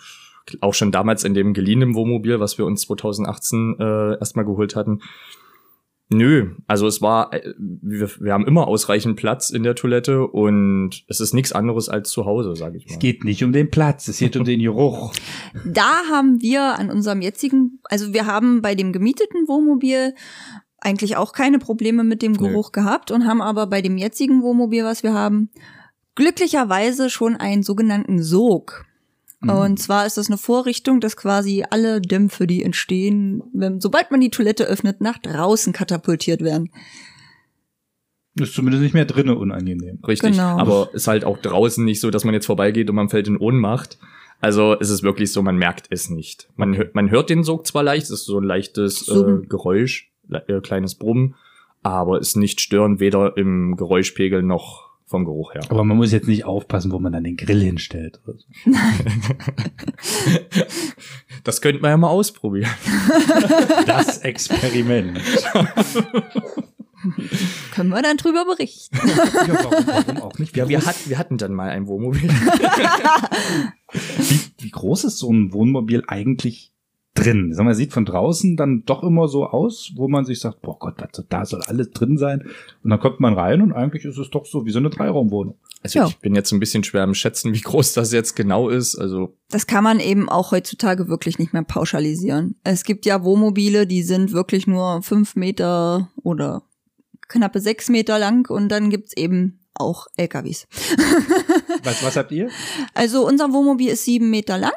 auch 0.61 0.73
schon 0.73 0.91
damals 0.91 1.23
in 1.23 1.33
dem 1.33 1.53
geliehenen 1.53 1.95
Wohnmobil, 1.95 2.39
was 2.39 2.57
wir 2.57 2.65
uns 2.65 2.81
2018 2.81 3.75
äh, 3.79 4.17
erstmal 4.19 4.45
geholt 4.45 4.75
hatten. 4.75 5.01
Nö, 6.09 6.55
also 6.67 6.85
es 6.85 7.01
war, 7.01 7.33
äh, 7.33 7.53
wir, 7.57 8.09
wir 8.19 8.33
haben 8.33 8.45
immer 8.45 8.67
ausreichend 8.67 9.15
Platz 9.15 9.49
in 9.49 9.63
der 9.63 9.73
Toilette 9.73 10.27
und 10.27 11.03
es 11.07 11.19
ist 11.19 11.33
nichts 11.33 11.53
anderes 11.53 11.89
als 11.89 12.09
zu 12.09 12.25
Hause, 12.25 12.55
sage 12.55 12.77
ich 12.77 12.85
Es 12.85 12.93
mal. 12.93 12.99
geht 12.99 13.23
nicht 13.23 13.43
um 13.43 13.51
den 13.51 13.71
Platz, 13.71 14.07
es 14.07 14.19
geht 14.19 14.35
um 14.35 14.43
den 14.43 14.59
Geruch. 14.59 15.13
Da 15.65 16.03
haben 16.11 16.41
wir 16.41 16.77
an 16.77 16.89
unserem 16.91 17.21
jetzigen, 17.21 17.79
also 17.85 18.13
wir 18.13 18.25
haben 18.25 18.61
bei 18.61 18.75
dem 18.75 18.91
gemieteten 18.91 19.47
Wohnmobil 19.47 20.13
eigentlich 20.79 21.15
auch 21.15 21.31
keine 21.31 21.57
Probleme 21.57 22.03
mit 22.03 22.21
dem 22.21 22.33
Nö. 22.33 22.39
Geruch 22.49 22.73
gehabt 22.73 23.09
und 23.09 23.25
haben 23.25 23.41
aber 23.41 23.67
bei 23.67 23.81
dem 23.81 23.97
jetzigen 23.97 24.43
Wohnmobil, 24.43 24.83
was 24.83 25.01
wir 25.03 25.13
haben, 25.13 25.49
glücklicherweise 26.15 27.09
schon 27.09 27.35
einen 27.37 27.63
sogenannten 27.63 28.21
Sog. 28.21 28.85
Mhm. 29.43 29.49
Und 29.49 29.79
zwar 29.79 30.05
ist 30.05 30.17
das 30.17 30.27
eine 30.27 30.37
Vorrichtung, 30.37 30.99
dass 30.99 31.17
quasi 31.17 31.63
alle 31.69 32.01
Dämpfe, 32.01 32.47
die 32.47 32.63
entstehen, 32.63 33.43
wenn, 33.53 33.81
sobald 33.81 34.11
man 34.11 34.21
die 34.21 34.29
Toilette 34.29 34.65
öffnet, 34.65 35.01
nach 35.01 35.17
draußen 35.17 35.73
katapultiert 35.73 36.41
werden. 36.41 36.71
Ist 38.35 38.55
zumindest 38.55 38.81
nicht 38.81 38.93
mehr 38.95 39.05
drinnen 39.05 39.37
unangenehm. 39.37 39.99
Richtig. 40.07 40.31
Genau. 40.31 40.57
Aber 40.57 40.89
ist 40.93 41.07
halt 41.07 41.23
auch 41.23 41.37
draußen 41.37 41.85
nicht 41.85 41.99
so, 41.99 42.09
dass 42.09 42.23
man 42.23 42.33
jetzt 42.33 42.47
vorbeigeht 42.47 42.89
und 42.89 42.95
man 42.95 43.09
fällt 43.09 43.27
in 43.27 43.37
Ohnmacht. 43.37 43.99
Also 44.41 44.75
es 44.79 44.89
ist 44.89 45.03
wirklich 45.03 45.31
so, 45.31 45.41
man 45.43 45.55
merkt 45.55 45.85
es 45.91 46.09
nicht. 46.09 46.49
Man, 46.55 46.75
hört, 46.75 46.95
man 46.95 47.11
hört 47.11 47.29
den 47.29 47.43
Sog 47.43 47.67
zwar 47.67 47.83
leicht, 47.83 48.05
es 48.05 48.09
ist 48.11 48.25
so 48.25 48.39
ein 48.39 48.43
leichtes 48.43 49.07
äh. 49.07 49.45
Geräusch, 49.47 50.11
le- 50.27 50.43
äh, 50.47 50.61
kleines 50.61 50.95
Brummen, 50.95 51.35
aber 51.83 52.19
ist 52.19 52.35
nicht 52.35 52.59
störend, 52.59 52.99
weder 52.99 53.37
im 53.37 53.75
Geräuschpegel 53.77 54.41
noch 54.41 54.82
vom 55.13 55.25
Geruch 55.25 55.53
her. 55.53 55.61
Aber 55.69 55.83
man 55.83 55.95
muss 55.95 56.11
jetzt 56.11 56.27
nicht 56.27 56.43
aufpassen, 56.43 56.91
wo 56.91 56.97
man 56.97 57.13
dann 57.13 57.23
den 57.23 57.37
Grill 57.37 57.61
hinstellt. 57.61 58.19
oder 58.25 58.39
so. 58.39 58.47
Das 61.43 61.61
könnte 61.61 61.81
man 61.81 61.91
ja 61.91 61.97
mal 61.97 62.07
ausprobieren. 62.07 62.71
Das 63.85 64.17
Experiment. 64.19 65.19
Können 67.73 67.89
wir 67.89 68.01
dann 68.01 68.17
drüber 68.17 68.43
berichten. 68.45 68.97
ja, 68.97 69.63
warum, 69.65 69.85
warum 69.85 70.17
auch 70.23 70.39
nicht? 70.39 70.55
Wir, 70.55 70.65
groß, 70.65 70.87
hat, 70.87 70.95
wir 71.07 71.19
hatten 71.19 71.37
dann 71.37 71.53
mal 71.53 71.69
ein 71.69 71.85
Wohnmobil. 71.85 72.23
wie, 73.91 74.39
wie 74.63 74.71
groß 74.71 75.03
ist 75.03 75.19
so 75.19 75.31
ein 75.31 75.53
Wohnmobil 75.53 76.03
eigentlich 76.07 76.72
drin? 77.23 77.49
Sag 77.53 77.63
mal, 77.65 77.69
man 77.69 77.75
sieht 77.75 77.93
von 77.93 78.05
draußen 78.05 78.55
dann 78.57 78.83
doch 78.85 79.03
immer 79.03 79.27
so 79.27 79.45
aus, 79.45 79.91
wo 79.95 80.07
man 80.07 80.25
sich 80.25 80.39
sagt, 80.39 80.61
boah 80.61 80.77
Gott, 80.79 80.95
was, 80.97 81.25
da 81.29 81.45
soll 81.45 81.61
alles 81.63 81.91
drin 81.91 82.17
sein. 82.17 82.41
Und 82.83 82.89
dann 82.89 82.99
kommt 82.99 83.19
man 83.19 83.33
rein 83.33 83.61
und 83.61 83.73
eigentlich 83.73 84.05
ist 84.05 84.17
es 84.17 84.29
doch 84.29 84.45
so 84.45 84.65
wie 84.65 84.71
so 84.71 84.79
eine 84.79 84.89
Dreiraumwohnung. 84.89 85.57
Also 85.81 85.99
Ja. 85.99 86.07
ich 86.07 86.17
bin 86.19 86.35
jetzt 86.35 86.51
ein 86.51 86.59
bisschen 86.59 86.83
schwer 86.83 87.03
am 87.03 87.13
Schätzen, 87.13 87.53
wie 87.53 87.61
groß 87.61 87.93
das 87.93 88.11
jetzt 88.13 88.35
genau 88.35 88.69
ist. 88.69 88.95
Also 88.95 89.35
Das 89.49 89.67
kann 89.67 89.83
man 89.83 89.99
eben 89.99 90.29
auch 90.29 90.51
heutzutage 90.51 91.07
wirklich 91.07 91.39
nicht 91.39 91.53
mehr 91.53 91.63
pauschalisieren. 91.63 92.55
Es 92.63 92.83
gibt 92.83 93.05
ja 93.05 93.23
Wohnmobile, 93.23 93.85
die 93.87 94.03
sind 94.03 94.31
wirklich 94.31 94.67
nur 94.67 95.01
fünf 95.01 95.35
Meter 95.35 96.09
oder 96.23 96.63
knappe 97.27 97.59
sechs 97.59 97.89
Meter 97.89 98.19
lang 98.19 98.49
und 98.49 98.69
dann 98.69 98.89
gibt's 98.89 99.15
eben 99.17 99.59
auch 99.75 100.05
LKWs. 100.17 100.67
Was, 101.83 102.03
was 102.03 102.15
habt 102.15 102.31
ihr? 102.31 102.49
Also 102.93 103.25
unser 103.27 103.51
Wohnmobil 103.51 103.89
ist 103.89 104.05
sieben 104.05 104.29
Meter 104.29 104.57
lang 104.57 104.73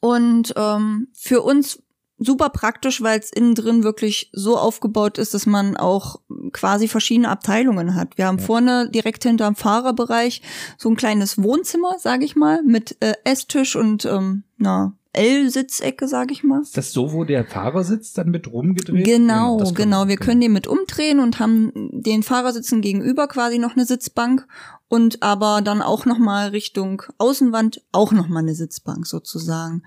und 0.00 0.52
ähm, 0.56 1.08
für 1.14 1.42
uns 1.42 1.82
super 2.20 2.48
praktisch, 2.48 3.00
weil 3.00 3.20
es 3.20 3.30
innen 3.30 3.54
drin 3.54 3.84
wirklich 3.84 4.28
so 4.32 4.56
aufgebaut 4.58 5.18
ist, 5.18 5.34
dass 5.34 5.46
man 5.46 5.76
auch 5.76 6.20
quasi 6.52 6.88
verschiedene 6.88 7.28
Abteilungen 7.28 7.94
hat. 7.94 8.18
Wir 8.18 8.26
haben 8.26 8.38
Ja. 8.38 8.44
vorne 8.44 8.90
direkt 8.90 9.22
hinterm 9.22 9.54
Fahrerbereich 9.54 10.42
so 10.78 10.88
ein 10.88 10.96
kleines 10.96 11.40
Wohnzimmer, 11.40 11.96
sage 12.00 12.24
ich 12.24 12.34
mal, 12.34 12.62
mit 12.64 12.96
äh, 13.00 13.12
Esstisch 13.22 13.76
und 13.76 14.04
ähm, 14.04 14.42
einer 14.58 14.94
L-Sitzecke, 15.12 16.08
sage 16.08 16.32
ich 16.32 16.42
mal. 16.42 16.60
Ist 16.62 16.76
das 16.76 16.92
so, 16.92 17.12
wo 17.12 17.24
der 17.24 17.44
Fahrer 17.44 17.84
sitzt, 17.84 18.18
dann 18.18 18.30
mit 18.30 18.50
rumgedreht? 18.52 19.04
Genau, 19.04 19.58
genau. 19.72 20.00
kann- 20.00 20.08
Wir 20.08 20.16
können 20.16 20.40
den 20.40 20.52
mit 20.52 20.66
umdrehen 20.66 21.20
und 21.20 21.38
haben 21.38 21.72
den 21.92 22.22
Fahrersitzen 22.22 22.80
gegenüber 22.80 23.28
quasi 23.28 23.58
noch 23.58 23.74
eine 23.76 23.84
Sitzbank 23.84 24.46
und 24.88 25.22
aber 25.22 25.60
dann 25.62 25.82
auch 25.82 26.06
noch 26.06 26.18
mal 26.18 26.48
Richtung 26.48 27.02
Außenwand 27.18 27.82
auch 27.92 28.12
noch 28.12 28.28
mal 28.28 28.40
eine 28.40 28.54
Sitzbank 28.54 29.06
sozusagen. 29.06 29.82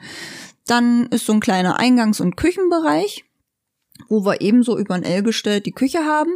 Dann 0.65 1.08
ist 1.08 1.25
so 1.25 1.34
ein 1.34 1.39
kleiner 1.39 1.79
Eingangs- 1.79 2.22
und 2.22 2.38
Küchenbereich, 2.38 3.25
wo 4.08 4.25
wir 4.25 4.41
ebenso 4.41 4.77
über 4.77 4.96
ein 4.96 5.03
L 5.03 5.24
gestellt 5.24 5.65
die 5.65 5.72
Küche 5.72 6.05
haben 6.05 6.31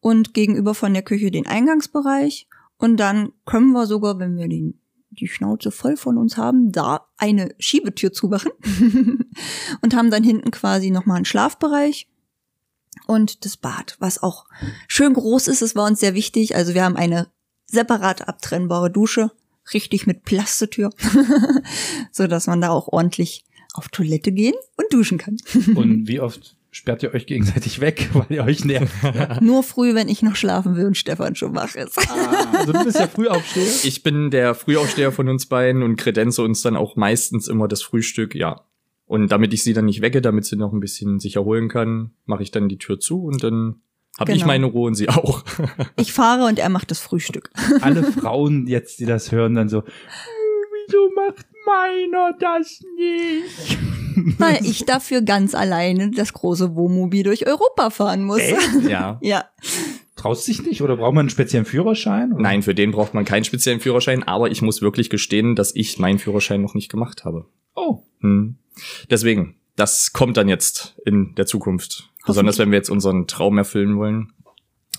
und 0.00 0.34
gegenüber 0.34 0.74
von 0.74 0.92
der 0.92 1.02
Küche 1.02 1.30
den 1.30 1.46
Eingangsbereich 1.46 2.48
und 2.78 2.98
dann 2.98 3.32
können 3.44 3.72
wir 3.72 3.86
sogar, 3.86 4.18
wenn 4.18 4.36
wir 4.36 4.48
den 4.48 4.80
die 5.10 5.28
Schnauze 5.28 5.70
voll 5.70 5.96
von 5.96 6.18
uns 6.18 6.36
haben, 6.36 6.72
da 6.72 7.08
eine 7.16 7.54
Schiebetür 7.58 8.12
zumachen 8.12 8.52
und 9.80 9.94
haben 9.94 10.10
dann 10.10 10.22
hinten 10.22 10.50
quasi 10.50 10.90
nochmal 10.90 11.16
einen 11.16 11.24
Schlafbereich 11.24 12.08
und 13.06 13.44
das 13.44 13.56
Bad, 13.56 13.96
was 13.98 14.22
auch 14.22 14.46
schön 14.88 15.14
groß 15.14 15.48
ist. 15.48 15.62
Es 15.62 15.76
war 15.76 15.86
uns 15.86 16.00
sehr 16.00 16.14
wichtig. 16.14 16.56
Also 16.56 16.74
wir 16.74 16.84
haben 16.84 16.96
eine 16.96 17.28
separat 17.66 18.28
abtrennbare 18.28 18.90
Dusche, 18.90 19.30
richtig 19.74 20.06
mit 20.06 20.24
Plastetür, 20.24 20.90
so 22.12 22.26
dass 22.26 22.46
man 22.46 22.60
da 22.60 22.70
auch 22.70 22.88
ordentlich 22.88 23.44
auf 23.74 23.88
Toilette 23.88 24.32
gehen 24.32 24.54
und 24.76 24.92
duschen 24.92 25.18
kann. 25.18 25.36
Und 25.74 26.08
wie 26.08 26.20
oft 26.20 26.56
sperrt 26.70 27.02
ihr 27.02 27.14
euch 27.14 27.26
gegenseitig 27.26 27.80
weg, 27.80 28.08
weil 28.14 28.26
ihr 28.30 28.44
euch 28.44 28.64
nervt? 28.64 28.92
Nur 29.40 29.62
früh, 29.62 29.94
wenn 29.94 30.08
ich 30.08 30.22
noch 30.22 30.36
schlafen 30.36 30.76
will 30.76 30.86
und 30.86 30.96
Stefan 30.96 31.34
schon 31.34 31.54
wach 31.54 31.74
ist. 31.74 31.98
Also 32.52 32.72
du 32.72 32.84
bist 32.84 32.98
ja 32.98 33.06
Frühaufsteher? 33.06 33.84
Ich 33.84 34.02
bin 34.02 34.30
der 34.30 34.54
Frühaufsteher 34.54 35.12
von 35.12 35.28
uns 35.28 35.46
beiden 35.46 35.82
und 35.82 35.96
kredenze 35.96 36.42
uns 36.42 36.62
dann 36.62 36.76
auch 36.76 36.96
meistens 36.96 37.48
immer 37.48 37.68
das 37.68 37.82
Frühstück, 37.82 38.34
ja. 38.34 38.62
Und 39.06 39.30
damit 39.30 39.54
ich 39.54 39.62
sie 39.62 39.72
dann 39.72 39.84
nicht 39.84 40.02
wecke, 40.02 40.20
damit 40.20 40.46
sie 40.46 40.56
noch 40.56 40.72
ein 40.72 40.80
bisschen 40.80 41.20
sich 41.20 41.36
erholen 41.36 41.68
kann, 41.68 42.10
mache 42.24 42.42
ich 42.42 42.50
dann 42.50 42.68
die 42.68 42.78
Tür 42.78 42.98
zu 42.98 43.22
und 43.24 43.42
dann 43.42 43.76
habe 44.18 44.32
ich 44.32 44.38
Genau. 44.38 44.46
meine 44.46 44.66
Ruhe 44.66 44.86
und 44.88 44.94
sie 44.94 45.08
auch. 45.08 45.44
Ich 45.96 46.12
fahre 46.12 46.46
und 46.46 46.58
er 46.58 46.68
macht 46.68 46.90
das 46.90 47.00
Frühstück. 47.00 47.50
Alle 47.80 48.02
Frauen 48.04 48.66
jetzt, 48.66 49.00
die 49.00 49.06
das 49.06 49.32
hören, 49.32 49.54
dann 49.54 49.68
so, 49.68 49.82
"Hm, 49.82 49.86
wieso 50.86 51.10
macht 51.14 51.46
meiner 51.66 52.32
das 52.38 52.80
nicht? 52.96 53.78
Weil 54.38 54.64
ich 54.64 54.84
dafür 54.86 55.20
ganz 55.22 55.54
alleine 55.54 56.10
das 56.10 56.32
große 56.32 56.74
Wohnmobil 56.74 57.22
durch 57.24 57.46
Europa 57.46 57.90
fahren 57.90 58.24
muss. 58.24 58.40
ja. 58.88 59.18
Ja. 59.20 59.44
Traust 60.16 60.48
dich 60.48 60.62
nicht 60.62 60.80
oder 60.80 60.96
braucht 60.96 61.12
man 61.14 61.24
einen 61.24 61.30
speziellen 61.30 61.66
Führerschein? 61.66 62.32
Oder? 62.32 62.40
Nein, 62.42 62.62
für 62.62 62.74
den 62.74 62.92
braucht 62.92 63.12
man 63.12 63.26
keinen 63.26 63.44
speziellen 63.44 63.80
Führerschein, 63.80 64.22
aber 64.22 64.50
ich 64.50 64.62
muss 64.62 64.80
wirklich 64.80 65.10
gestehen, 65.10 65.54
dass 65.54 65.74
ich 65.74 65.98
meinen 65.98 66.18
Führerschein 66.18 66.62
noch 66.62 66.74
nicht 66.74 66.90
gemacht 66.90 67.24
habe. 67.26 67.44
Oh, 67.74 68.02
Hm. 68.20 68.56
Deswegen, 69.10 69.56
das 69.76 70.14
kommt 70.14 70.38
dann 70.38 70.48
jetzt 70.48 70.96
in 71.04 71.34
der 71.34 71.44
Zukunft. 71.44 72.08
Besonders 72.26 72.58
wenn 72.58 72.70
wir 72.70 72.78
jetzt 72.78 72.90
unseren 72.90 73.26
Traum 73.26 73.58
erfüllen 73.58 73.96
wollen 73.96 74.32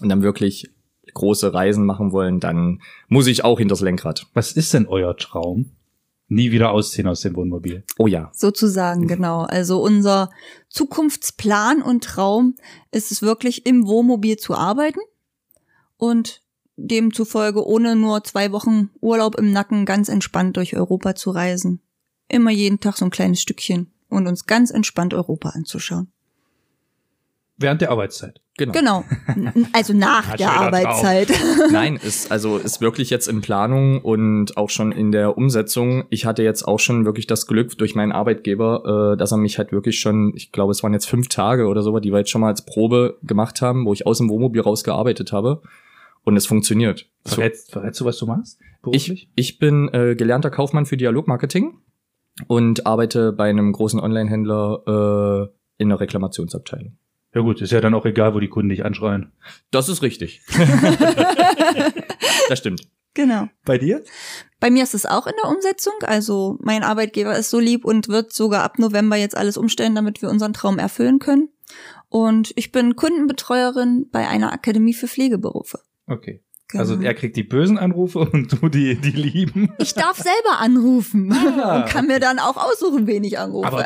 und 0.01 0.09
dann 0.09 0.21
wirklich 0.21 0.69
große 1.13 1.53
Reisen 1.53 1.85
machen 1.85 2.11
wollen, 2.11 2.39
dann 2.39 2.81
muss 3.07 3.27
ich 3.27 3.43
auch 3.43 3.59
hinters 3.59 3.81
Lenkrad. 3.81 4.27
was 4.33 4.51
ist 4.53 4.73
denn 4.73 4.87
euer 4.87 5.17
Traum? 5.17 5.71
Nie 6.29 6.51
wieder 6.51 6.71
ausziehen 6.71 7.07
aus 7.07 7.21
dem 7.21 7.35
Wohnmobil. 7.37 7.83
Oh 7.97 8.07
ja. 8.07 8.29
Sozusagen, 8.33 9.07
genau. 9.07 9.43
Also 9.43 9.81
unser 9.81 10.29
Zukunftsplan 10.67 11.81
und 11.81 12.03
Traum 12.03 12.55
ist 12.91 13.11
es 13.11 13.21
wirklich 13.21 13.65
im 13.65 13.87
Wohnmobil 13.87 14.35
zu 14.35 14.53
arbeiten 14.53 14.99
und 15.95 16.41
demzufolge 16.75 17.65
ohne 17.65 17.95
nur 17.95 18.23
zwei 18.25 18.51
Wochen 18.51 18.89
Urlaub 18.99 19.35
im 19.35 19.51
Nacken 19.51 19.85
ganz 19.85 20.09
entspannt 20.09 20.57
durch 20.57 20.75
Europa 20.75 21.15
zu 21.15 21.31
reisen. 21.31 21.81
Immer 22.27 22.51
jeden 22.51 22.81
Tag 22.81 22.97
so 22.97 23.05
ein 23.05 23.11
kleines 23.11 23.41
Stückchen 23.41 23.91
und 24.09 24.27
uns 24.27 24.45
ganz 24.45 24.69
entspannt 24.69 25.13
Europa 25.13 25.49
anzuschauen. 25.49 26.11
Während 27.57 27.81
der 27.81 27.91
Arbeitszeit. 27.91 28.39
Genau. 28.57 28.71
Genau. 28.73 29.03
Also 29.73 29.93
nach 29.93 30.35
der 30.35 30.51
Arbeitszeit. 30.51 31.29
Nein, 31.71 31.95
ist 31.95 32.31
also 32.31 32.57
ist 32.57 32.81
wirklich 32.81 33.09
jetzt 33.09 33.27
in 33.27 33.41
Planung 33.41 34.01
und 34.01 34.57
auch 34.57 34.69
schon 34.69 34.91
in 34.91 35.11
der 35.11 35.37
Umsetzung. 35.37 36.05
Ich 36.09 36.25
hatte 36.25 36.43
jetzt 36.43 36.63
auch 36.63 36.79
schon 36.79 37.05
wirklich 37.05 37.27
das 37.27 37.47
Glück 37.47 37.77
durch 37.77 37.95
meinen 37.95 38.11
Arbeitgeber, 38.11 39.13
äh, 39.13 39.17
dass 39.17 39.31
er 39.31 39.37
mich 39.37 39.57
halt 39.57 39.71
wirklich 39.71 39.99
schon, 39.99 40.33
ich 40.35 40.51
glaube, 40.51 40.71
es 40.71 40.81
waren 40.83 40.93
jetzt 40.93 41.07
fünf 41.07 41.27
Tage 41.29 41.67
oder 41.67 41.83
so, 41.83 41.97
die 41.99 42.11
wir 42.11 42.19
jetzt 42.19 42.29
schon 42.29 42.41
mal 42.41 42.47
als 42.47 42.65
Probe 42.65 43.17
gemacht 43.23 43.61
haben, 43.61 43.85
wo 43.85 43.93
ich 43.93 44.07
aus 44.07 44.17
dem 44.17 44.29
Wohnmobil 44.29 44.61
rausgearbeitet 44.61 45.31
habe. 45.31 45.61
Und 46.23 46.35
es 46.35 46.45
funktioniert. 46.45 47.07
Verrätst, 47.25 47.71
verrätst 47.71 48.01
du, 48.01 48.05
was 48.05 48.17
du 48.17 48.25
machst? 48.25 48.59
ich, 48.91 49.29
ich 49.35 49.59
bin 49.59 49.87
äh, 49.93 50.15
gelernter 50.15 50.49
Kaufmann 50.49 50.85
für 50.85 50.97
Dialogmarketing 50.97 51.77
und 52.47 52.85
arbeite 52.85 53.31
bei 53.31 53.49
einem 53.49 53.71
großen 53.71 53.99
Online-Händler 53.99 55.47
äh, 55.47 55.81
in 55.81 55.89
der 55.89 55.99
Reklamationsabteilung. 55.99 56.97
Ja 57.37 57.43
gut, 57.43 57.61
ist 57.61 57.71
ja 57.71 57.81
dann 57.81 57.93
auch 57.93 58.07
egal, 58.07 58.33
wo 58.33 58.39
die 58.39 58.47
Kunden 58.47 58.69
dich 58.69 58.83
anschreien. 58.83 59.31
Das 59.69 59.89
ist 59.89 60.01
richtig. 60.01 60.41
das 62.49 62.57
stimmt. 62.57 62.89
genau. 63.13 63.47
Bei 63.63 63.77
dir? 63.77 64.03
Bei 64.59 64.71
mir 64.71 64.81
ist 64.81 64.95
es 64.95 65.05
auch 65.05 65.27
in 65.27 65.35
der 65.43 65.51
Umsetzung. 65.51 65.93
Also 66.01 66.57
mein 66.61 66.81
Arbeitgeber 66.81 67.37
ist 67.37 67.51
so 67.51 67.59
lieb 67.59 67.85
und 67.85 68.09
wird 68.09 68.33
sogar 68.33 68.63
ab 68.63 68.79
November 68.79 69.17
jetzt 69.17 69.37
alles 69.37 69.55
umstellen, 69.55 69.93
damit 69.93 70.23
wir 70.23 70.31
unseren 70.31 70.53
Traum 70.53 70.79
erfüllen 70.79 71.19
können. 71.19 71.49
Und 72.09 72.53
ich 72.55 72.71
bin 72.71 72.95
Kundenbetreuerin 72.95 74.09
bei 74.11 74.27
einer 74.27 74.51
Akademie 74.51 74.95
für 74.95 75.07
Pflegeberufe. 75.07 75.81
Okay. 76.07 76.41
Genau. 76.69 76.81
Also 76.81 76.99
er 77.01 77.13
kriegt 77.13 77.37
die 77.37 77.43
bösen 77.43 77.77
Anrufe 77.77 78.19
und 78.19 78.51
du 78.61 78.67
die, 78.67 78.95
die 78.95 79.11
lieben. 79.11 79.69
ich 79.79 79.93
darf 79.93 80.17
selber 80.17 80.59
anrufen 80.59 81.31
Ah, 81.31 81.77
und 81.83 81.85
kann 81.89 82.07
mir 82.07 82.19
dann 82.19 82.39
auch 82.39 82.57
aussuchen, 82.57 83.07
wen 83.07 83.23
ich 83.23 83.39
anrufe. 83.39 83.67
Aber 83.67 83.85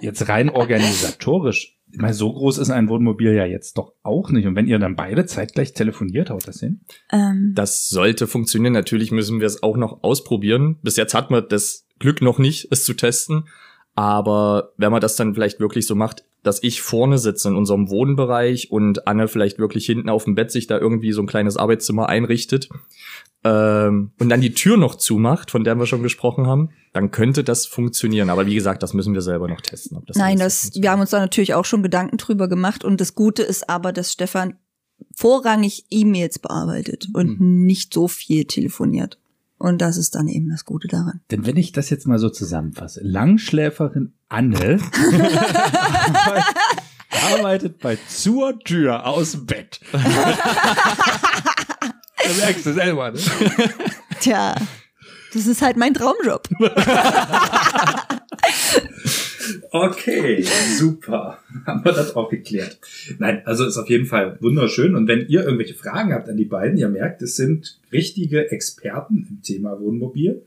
jetzt 0.00 0.26
rein 0.28 0.48
organisatorisch, 0.48 1.76
ich 1.92 1.98
meine, 1.98 2.14
so 2.14 2.32
groß 2.32 2.58
ist 2.58 2.70
ein 2.70 2.88
Wohnmobil 2.88 3.32
ja 3.34 3.44
jetzt 3.44 3.76
doch 3.76 3.92
auch 4.02 4.30
nicht. 4.30 4.46
Und 4.46 4.54
wenn 4.54 4.66
ihr 4.66 4.78
dann 4.78 4.96
beide 4.96 5.26
zeitgleich 5.26 5.74
telefoniert, 5.74 6.30
haut 6.30 6.46
das 6.46 6.60
hin? 6.60 6.80
ähm, 7.12 7.52
Das 7.54 7.88
sollte 7.88 8.26
funktionieren. 8.26 8.72
Natürlich 8.72 9.10
müssen 9.10 9.40
wir 9.40 9.46
es 9.46 9.62
auch 9.62 9.76
noch 9.76 10.02
ausprobieren. 10.02 10.78
Bis 10.82 10.96
jetzt 10.96 11.14
hat 11.14 11.30
man 11.30 11.44
das 11.48 11.86
Glück 11.98 12.22
noch 12.22 12.38
nicht, 12.38 12.68
es 12.70 12.84
zu 12.84 12.94
testen. 12.94 13.48
Aber 13.94 14.72
wenn 14.76 14.92
man 14.92 15.00
das 15.00 15.16
dann 15.16 15.34
vielleicht 15.34 15.58
wirklich 15.58 15.86
so 15.86 15.94
macht, 15.96 16.24
dass 16.42 16.62
ich 16.62 16.82
vorne 16.82 17.18
sitze 17.18 17.48
in 17.48 17.56
unserem 17.56 17.90
Wohnbereich 17.90 18.70
und 18.70 19.06
Anne 19.06 19.28
vielleicht 19.28 19.58
wirklich 19.58 19.86
hinten 19.86 20.08
auf 20.08 20.24
dem 20.24 20.34
Bett 20.34 20.50
sich 20.50 20.66
da 20.66 20.78
irgendwie 20.78 21.12
so 21.12 21.20
ein 21.22 21.26
kleines 21.26 21.56
Arbeitszimmer 21.56 22.08
einrichtet 22.08 22.68
ähm, 23.42 24.10
und 24.18 24.28
dann 24.28 24.40
die 24.40 24.52
Tür 24.52 24.76
noch 24.76 24.94
zumacht, 24.96 25.50
von 25.50 25.64
der 25.64 25.74
wir 25.76 25.86
schon 25.86 26.02
gesprochen 26.02 26.46
haben, 26.46 26.70
dann 26.92 27.10
könnte 27.10 27.42
das 27.42 27.66
funktionieren. 27.66 28.28
Aber 28.28 28.46
wie 28.46 28.54
gesagt, 28.54 28.82
das 28.82 28.92
müssen 28.92 29.14
wir 29.14 29.22
selber 29.22 29.48
noch 29.48 29.60
testen. 29.62 30.02
Das 30.06 30.16
Nein, 30.16 30.38
das, 30.38 30.72
wir 30.74 30.90
haben 30.90 31.00
uns 31.00 31.10
da 31.10 31.20
natürlich 31.20 31.54
auch 31.54 31.64
schon 31.64 31.82
Gedanken 31.82 32.18
drüber 32.18 32.48
gemacht. 32.48 32.84
Und 32.84 33.00
das 33.00 33.14
Gute 33.14 33.42
ist 33.42 33.70
aber, 33.70 33.92
dass 33.92 34.12
Stefan 34.12 34.56
vorrangig 35.16 35.86
E-Mails 35.90 36.38
bearbeitet 36.38 37.08
und 37.14 37.40
Mhm. 37.40 37.64
nicht 37.64 37.94
so 37.94 38.08
viel 38.08 38.44
telefoniert. 38.44 39.18
Und 39.60 39.82
das 39.82 39.98
ist 39.98 40.14
dann 40.14 40.26
eben 40.26 40.48
das 40.48 40.64
Gute 40.64 40.88
daran. 40.88 41.20
Denn 41.30 41.44
wenn 41.44 41.58
ich 41.58 41.72
das 41.72 41.90
jetzt 41.90 42.06
mal 42.06 42.18
so 42.18 42.30
zusammenfasse, 42.30 43.02
Langschläferin 43.04 44.14
Anne 44.30 44.80
arbeitet 47.30 47.78
bei 47.78 47.98
zur 48.08 48.58
Tür 48.60 49.04
aus 49.06 49.32
dem 49.32 49.44
Bett. 49.44 49.80
da 49.92 49.98
merkst 52.38 52.64
du 52.64 52.72
selber, 52.72 53.10
ne? 53.10 53.20
Tja, 54.20 54.54
das 55.34 55.46
ist 55.46 55.60
halt 55.60 55.76
mein 55.76 55.92
Traumjob. 55.92 56.48
Okay, 59.72 60.42
super. 60.42 61.38
Haben 61.66 61.84
wir 61.84 61.92
das 61.92 62.16
auch 62.16 62.28
geklärt. 62.28 62.80
Nein, 63.18 63.42
also 63.44 63.64
ist 63.64 63.76
auf 63.76 63.88
jeden 63.88 64.06
Fall 64.06 64.36
wunderschön. 64.40 64.96
Und 64.96 65.06
wenn 65.06 65.26
ihr 65.28 65.44
irgendwelche 65.44 65.74
Fragen 65.74 66.12
habt 66.12 66.28
an 66.28 66.36
die 66.36 66.44
beiden, 66.44 66.76
ihr 66.76 66.88
merkt, 66.88 67.22
es 67.22 67.36
sind 67.36 67.80
richtige 67.92 68.50
Experten 68.50 69.26
im 69.28 69.42
Thema 69.42 69.78
Wohnmobil. 69.80 70.42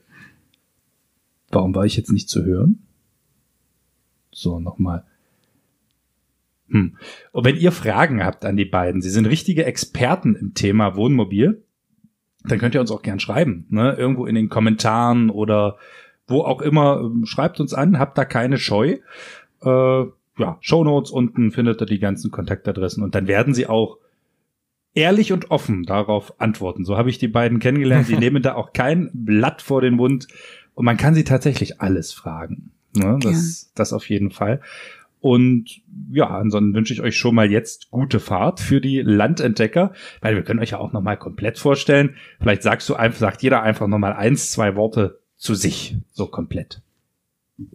Warum 1.49 1.73
war 1.73 1.85
ich 1.85 1.95
jetzt 1.95 2.11
nicht 2.11 2.29
zu 2.29 2.43
hören? 2.43 2.83
So, 4.31 4.59
nochmal. 4.59 5.05
Hm. 6.69 6.97
Und 7.31 7.45
wenn 7.45 7.55
ihr 7.55 7.71
Fragen 7.71 8.23
habt 8.23 8.43
an 8.43 8.57
die 8.57 8.65
beiden, 8.65 9.01
sie 9.01 9.11
sind 9.11 9.27
richtige 9.27 9.65
Experten 9.65 10.35
im 10.35 10.53
Thema 10.53 10.95
Wohnmobil, 10.95 11.63
dann 12.43 12.59
könnt 12.59 12.75
ihr 12.75 12.81
uns 12.81 12.91
auch 12.91 13.03
gern 13.03 13.19
schreiben. 13.19 13.67
Ne? 13.69 13.93
Irgendwo 13.93 14.25
in 14.25 14.35
den 14.35 14.49
Kommentaren 14.49 15.29
oder 15.29 15.77
wo 16.27 16.41
auch 16.41 16.61
immer. 16.61 17.01
ähm, 17.01 17.25
Schreibt 17.25 17.59
uns 17.59 17.73
an, 17.73 17.99
habt 17.99 18.17
da 18.17 18.25
keine 18.25 18.57
Scheu. 18.57 18.97
Äh, 19.61 20.03
ja, 20.37 20.57
Shownotes 20.61 21.11
unten 21.11 21.51
findet 21.51 21.81
ihr 21.81 21.85
die 21.85 21.99
ganzen 21.99 22.31
Kontaktadressen 22.31 23.03
und 23.03 23.15
dann 23.15 23.27
werden 23.27 23.53
sie 23.53 23.67
auch 23.67 23.97
ehrlich 24.93 25.31
und 25.31 25.51
offen 25.51 25.83
darauf 25.83 26.39
antworten. 26.39 26.85
So 26.85 26.97
habe 26.97 27.09
ich 27.09 27.17
die 27.17 27.27
beiden 27.27 27.59
kennengelernt. 27.59 28.07
Die 28.07 28.17
nehmen 28.17 28.41
da 28.41 28.55
auch 28.55 28.73
kein 28.73 29.09
Blatt 29.13 29.61
vor 29.61 29.81
den 29.81 29.95
Mund 29.95 30.27
und 30.73 30.85
man 30.85 30.97
kann 30.97 31.13
sie 31.13 31.23
tatsächlich 31.23 31.81
alles 31.81 32.13
fragen. 32.13 32.71
Ne? 32.95 33.19
Das, 33.21 33.71
das 33.75 33.93
auf 33.93 34.09
jeden 34.09 34.31
Fall. 34.31 34.61
Und 35.19 35.81
ja, 36.11 36.27
ansonsten 36.27 36.73
wünsche 36.73 36.93
ich 36.93 37.01
euch 37.01 37.15
schon 37.15 37.33
mal 37.33 37.49
jetzt 37.49 37.89
gute 37.91 38.19
Fahrt 38.19 38.59
für 38.59 38.81
die 38.81 39.01
Landentdecker, 39.01 39.93
weil 40.19 40.35
wir 40.35 40.43
können 40.43 40.59
euch 40.59 40.71
ja 40.71 40.79
auch 40.79 40.91
noch 40.91 41.01
mal 41.01 41.15
komplett 41.15 41.57
vorstellen. 41.57 42.17
Vielleicht 42.41 42.61
sagst 42.61 42.89
du 42.89 42.95
einfach, 42.95 43.19
sagt 43.19 43.41
jeder 43.41 43.63
einfach 43.63 43.87
noch 43.87 43.99
mal 43.99 44.11
eins, 44.11 44.51
zwei 44.51 44.75
Worte 44.75 45.21
zu 45.43 45.55
sich, 45.55 45.97
so 46.13 46.27
komplett. 46.27 46.81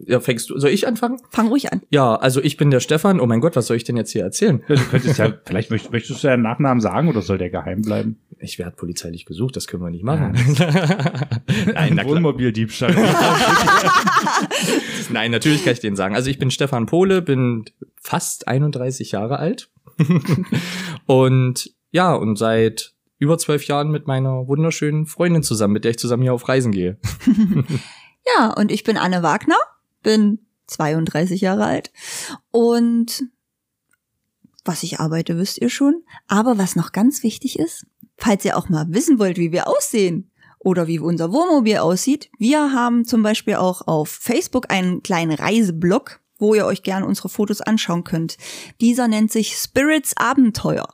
Ja, 0.07 0.19
fängst 0.19 0.49
du, 0.49 0.59
soll 0.59 0.71
ich 0.71 0.87
anfangen? 0.87 1.21
Fang 1.29 1.49
ruhig 1.49 1.71
an. 1.71 1.81
Ja, 1.91 2.15
also 2.15 2.41
ich 2.41 2.57
bin 2.57 2.71
der 2.71 2.79
Stefan. 2.79 3.19
Oh 3.19 3.27
mein 3.27 3.41
Gott, 3.41 3.55
was 3.55 3.67
soll 3.67 3.77
ich 3.77 3.83
denn 3.83 3.95
jetzt 3.95 4.11
hier 4.11 4.23
erzählen? 4.23 4.63
Ja, 4.67 4.75
du 4.75 4.81
könntest 4.85 5.19
ja, 5.19 5.31
vielleicht 5.45 5.69
möchtest, 5.69 5.93
möchtest 5.93 6.23
du 6.23 6.27
deinen 6.27 6.41
Nachnamen 6.41 6.81
sagen 6.81 7.07
oder 7.07 7.21
soll 7.21 7.37
der 7.37 7.51
geheim 7.51 7.83
bleiben? 7.83 8.19
Ich 8.39 8.57
werde 8.57 8.75
polizeilich 8.75 9.25
gesucht, 9.25 9.55
das 9.55 9.67
können 9.67 9.83
wir 9.83 9.91
nicht 9.91 10.03
machen. 10.03 10.33
Nein, 11.73 11.93
na. 11.95 12.05
Wohnmobildiebstahl. 12.05 12.93
Nein, 15.11 15.29
natürlich 15.29 15.63
kann 15.63 15.73
ich 15.73 15.79
den 15.79 15.95
sagen. 15.95 16.15
Also 16.15 16.31
ich 16.31 16.39
bin 16.39 16.49
Stefan 16.49 16.87
Pohle, 16.87 17.21
bin 17.21 17.65
fast 18.01 18.47
31 18.47 19.11
Jahre 19.11 19.37
alt. 19.37 19.69
und 21.05 21.71
ja, 21.91 22.15
und 22.15 22.35
seit 22.35 22.93
über 23.19 23.37
zwölf 23.37 23.65
Jahren 23.65 23.91
mit 23.91 24.07
meiner 24.07 24.47
wunderschönen 24.47 25.05
Freundin 25.05 25.43
zusammen, 25.43 25.73
mit 25.73 25.83
der 25.83 25.91
ich 25.91 25.99
zusammen 25.99 26.23
hier 26.23 26.33
auf 26.33 26.47
Reisen 26.47 26.71
gehe. 26.71 26.97
Ja, 28.37 28.53
und 28.53 28.71
ich 28.71 28.83
bin 28.83 28.97
Anne 28.97 29.23
Wagner, 29.23 29.55
bin 30.03 30.39
32 30.67 31.41
Jahre 31.41 31.65
alt 31.65 31.91
und 32.51 33.23
was 34.65 34.83
ich 34.83 34.99
arbeite, 34.99 35.37
wisst 35.37 35.59
ihr 35.59 35.69
schon. 35.69 36.03
Aber 36.27 36.57
was 36.57 36.75
noch 36.75 36.91
ganz 36.91 37.23
wichtig 37.23 37.57
ist, 37.57 37.87
falls 38.17 38.45
ihr 38.45 38.57
auch 38.57 38.69
mal 38.69 38.85
wissen 38.89 39.17
wollt, 39.17 39.37
wie 39.37 39.51
wir 39.51 39.67
aussehen 39.67 40.31
oder 40.59 40.87
wie 40.87 40.99
unser 40.99 41.31
Wohnmobil 41.31 41.77
aussieht. 41.77 42.29
Wir 42.37 42.73
haben 42.73 43.05
zum 43.05 43.23
Beispiel 43.23 43.55
auch 43.55 43.87
auf 43.87 44.09
Facebook 44.09 44.69
einen 44.69 45.01
kleinen 45.01 45.31
Reiseblog, 45.31 46.19
wo 46.37 46.53
ihr 46.53 46.65
euch 46.65 46.83
gerne 46.83 47.05
unsere 47.05 47.29
Fotos 47.29 47.61
anschauen 47.61 48.03
könnt. 48.03 48.37
Dieser 48.81 49.07
nennt 49.07 49.31
sich 49.31 49.55
Spirits 49.55 50.15
Abenteuer. 50.17 50.87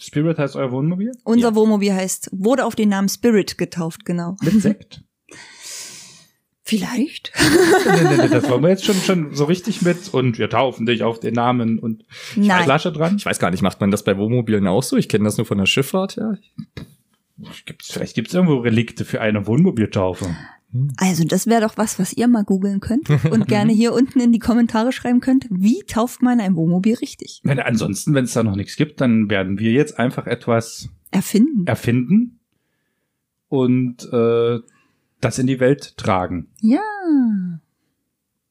Spirit 0.00 0.38
heißt 0.38 0.56
euer 0.56 0.72
Wohnmobil? 0.72 1.12
Unser 1.24 1.48
Ja. 1.50 1.54
Wohnmobil 1.54 1.92
heißt, 1.92 2.30
wurde 2.32 2.64
auf 2.64 2.74
den 2.74 2.88
Namen 2.88 3.08
Spirit 3.08 3.58
getauft, 3.58 4.04
genau. 4.04 4.36
Mit 4.42 4.60
Sekt? 4.62 5.02
Vielleicht. 6.62 7.32
nee, 7.84 8.04
nee, 8.04 8.16
nee, 8.16 8.28
das 8.28 8.48
wollen 8.48 8.62
wir 8.62 8.68
jetzt 8.70 8.84
schon, 8.84 8.94
schon 8.94 9.34
so 9.34 9.44
richtig 9.44 9.82
mit 9.82 10.12
und 10.14 10.38
wir 10.38 10.48
taufen 10.48 10.86
dich 10.86 11.02
auf 11.02 11.18
den 11.18 11.34
Namen 11.34 11.80
und 11.80 12.04
Nein. 12.36 12.62
Flasche 12.62 12.92
dran. 12.92 13.16
Ich 13.16 13.26
weiß 13.26 13.40
gar 13.40 13.50
nicht, 13.50 13.62
macht 13.62 13.80
man 13.80 13.90
das 13.90 14.04
bei 14.04 14.16
Wohnmobilen 14.16 14.68
auch 14.68 14.82
so? 14.84 14.96
Ich 14.96 15.08
kenne 15.08 15.24
das 15.24 15.36
nur 15.36 15.46
von 15.46 15.58
der 15.58 15.66
Schifffahrt, 15.66 16.16
ja. 16.16 16.34
Gibt's, 17.64 17.90
vielleicht 17.92 18.14
gibt 18.14 18.28
es 18.28 18.34
irgendwo 18.34 18.58
Relikte 18.58 19.04
für 19.04 19.20
eine 19.20 19.46
Wohnmobiltaufe. 19.48 20.36
Also 20.96 21.24
das 21.24 21.46
wäre 21.46 21.62
doch 21.62 21.76
was, 21.76 21.98
was 21.98 22.12
ihr 22.12 22.28
mal 22.28 22.44
googeln 22.44 22.80
könnt 22.80 23.10
und 23.10 23.48
gerne 23.48 23.72
hier 23.72 23.92
unten 23.92 24.20
in 24.20 24.32
die 24.32 24.38
Kommentare 24.38 24.92
schreiben 24.92 25.20
könnt. 25.20 25.46
Wie 25.50 25.82
tauft 25.86 26.22
man 26.22 26.40
ein 26.40 26.54
Wohnmobil 26.54 26.94
richtig? 26.94 27.40
Wenn, 27.42 27.58
ansonsten, 27.58 28.14
wenn 28.14 28.24
es 28.24 28.32
da 28.32 28.42
noch 28.42 28.56
nichts 28.56 28.76
gibt, 28.76 29.00
dann 29.00 29.28
werden 29.30 29.58
wir 29.58 29.72
jetzt 29.72 29.98
einfach 29.98 30.26
etwas 30.26 30.88
Erfinden. 31.10 31.66
erfinden 31.66 32.38
und 33.48 34.04
äh, 34.12 34.60
das 35.20 35.38
in 35.38 35.46
die 35.46 35.60
Welt 35.60 35.96
tragen. 35.96 36.48
Ja. 36.60 36.80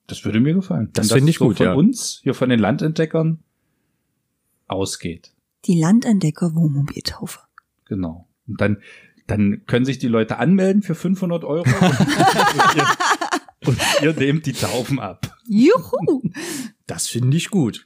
Das 0.07 0.25
würde 0.25 0.39
mir 0.39 0.53
gefallen. 0.53 0.89
Das 0.93 1.09
Wenn 1.09 1.19
finde 1.19 1.31
ich 1.31 1.37
so 1.37 1.47
gut, 1.47 1.57
von 1.57 1.65
ja. 1.65 1.73
uns, 1.73 2.19
hier 2.23 2.33
von 2.33 2.49
den 2.49 2.59
Landentdeckern, 2.59 3.39
ausgeht. 4.67 5.33
Die 5.65 5.79
Landentdecker 5.79 6.55
Wohnmobiltaufe. 6.55 7.39
Genau. 7.85 8.27
Und 8.47 8.61
dann, 8.61 8.77
dann 9.29 9.63
können 9.67 9.85
sich 9.85 9.97
die 9.99 10.07
Leute 10.07 10.37
anmelden 10.37 10.81
für 10.81 10.95
500 10.95 11.43
Euro 11.43 11.63
und, 11.63 11.99
und, 11.99 12.75
ihr, 12.75 12.87
und 13.67 13.77
ihr 14.01 14.13
nehmt 14.13 14.45
die 14.45 14.53
Taufen 14.53 14.99
ab. 14.99 15.35
Juhu. 15.47 16.21
Das 16.87 17.07
finde 17.07 17.37
ich 17.37 17.49
gut. 17.51 17.85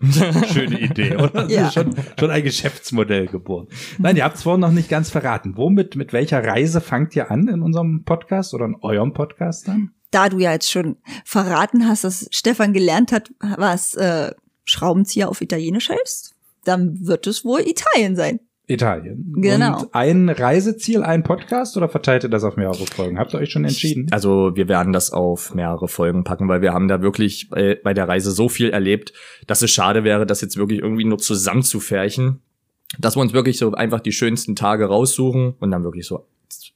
Schöne 0.53 0.79
Idee, 0.79 1.15
oder? 1.15 1.27
Das 1.43 1.51
Ja. 1.51 1.67
ist 1.67 1.73
schon, 1.73 1.93
schon 2.19 2.29
ein 2.31 2.43
Geschäftsmodell 2.43 3.27
geboren. 3.27 3.67
Nein, 3.97 4.15
ihr 4.15 4.23
habt 4.23 4.37
es 4.37 4.43
vorhin 4.43 4.61
noch 4.61 4.71
nicht 4.71 4.89
ganz 4.89 5.09
verraten. 5.09 5.57
Womit, 5.57 5.95
mit 5.95 6.13
welcher 6.13 6.43
Reise 6.43 6.79
fangt 6.81 7.15
ihr 7.15 7.29
an 7.31 7.47
in 7.47 7.61
unserem 7.61 8.03
Podcast 8.05 8.53
oder 8.53 8.65
in 8.65 8.75
eurem 8.81 9.13
Podcast 9.13 9.67
dann? 9.67 9.91
Da 10.11 10.29
du 10.29 10.37
ja 10.39 10.51
jetzt 10.53 10.71
schon 10.71 10.97
verraten 11.25 11.87
hast, 11.87 12.03
dass 12.03 12.27
Stefan 12.31 12.71
gelernt 12.71 13.11
hat, 13.11 13.31
was 13.39 13.95
äh, 13.95 14.31
Schraubenzieher 14.63 15.27
auf 15.27 15.41
Italienisch 15.41 15.89
heißt, 15.89 16.33
dann 16.63 17.05
wird 17.05 17.27
es 17.27 17.43
wohl 17.43 17.61
Italien 17.61 18.15
sein. 18.15 18.39
Italien. 18.67 19.33
Genau. 19.37 19.81
Und 19.81 19.93
ein 19.95 20.29
Reiseziel, 20.29 21.03
ein 21.03 21.23
Podcast 21.23 21.75
oder 21.75 21.89
verteilt 21.89 22.23
ihr 22.23 22.29
das 22.29 22.43
auf 22.45 22.55
mehrere 22.55 22.85
Folgen? 22.85 23.19
Habt 23.19 23.33
ihr 23.33 23.39
euch 23.39 23.51
schon 23.51 23.65
entschieden? 23.65 24.07
Also 24.11 24.55
wir 24.55 24.69
werden 24.69 24.93
das 24.93 25.11
auf 25.11 25.53
mehrere 25.53 25.87
Folgen 25.89 26.23
packen, 26.23 26.47
weil 26.47 26.61
wir 26.61 26.73
haben 26.73 26.87
da 26.87 27.01
wirklich 27.01 27.49
bei, 27.49 27.77
bei 27.83 27.93
der 27.93 28.07
Reise 28.07 28.31
so 28.31 28.47
viel 28.47 28.69
erlebt, 28.69 29.11
dass 29.47 29.61
es 29.61 29.71
schade 29.71 30.03
wäre, 30.05 30.25
das 30.25 30.39
jetzt 30.41 30.55
wirklich 30.57 30.79
irgendwie 30.79 31.03
nur 31.05 31.17
zusammenzufärchen. 31.17 32.41
Dass 32.99 33.15
wir 33.17 33.21
uns 33.21 33.33
wirklich 33.33 33.57
so 33.57 33.71
einfach 33.73 33.99
die 33.99 34.11
schönsten 34.11 34.55
Tage 34.55 34.85
raussuchen 34.85 35.55
und 35.59 35.71
dann 35.71 35.83
wirklich 35.83 36.05
so 36.07 36.27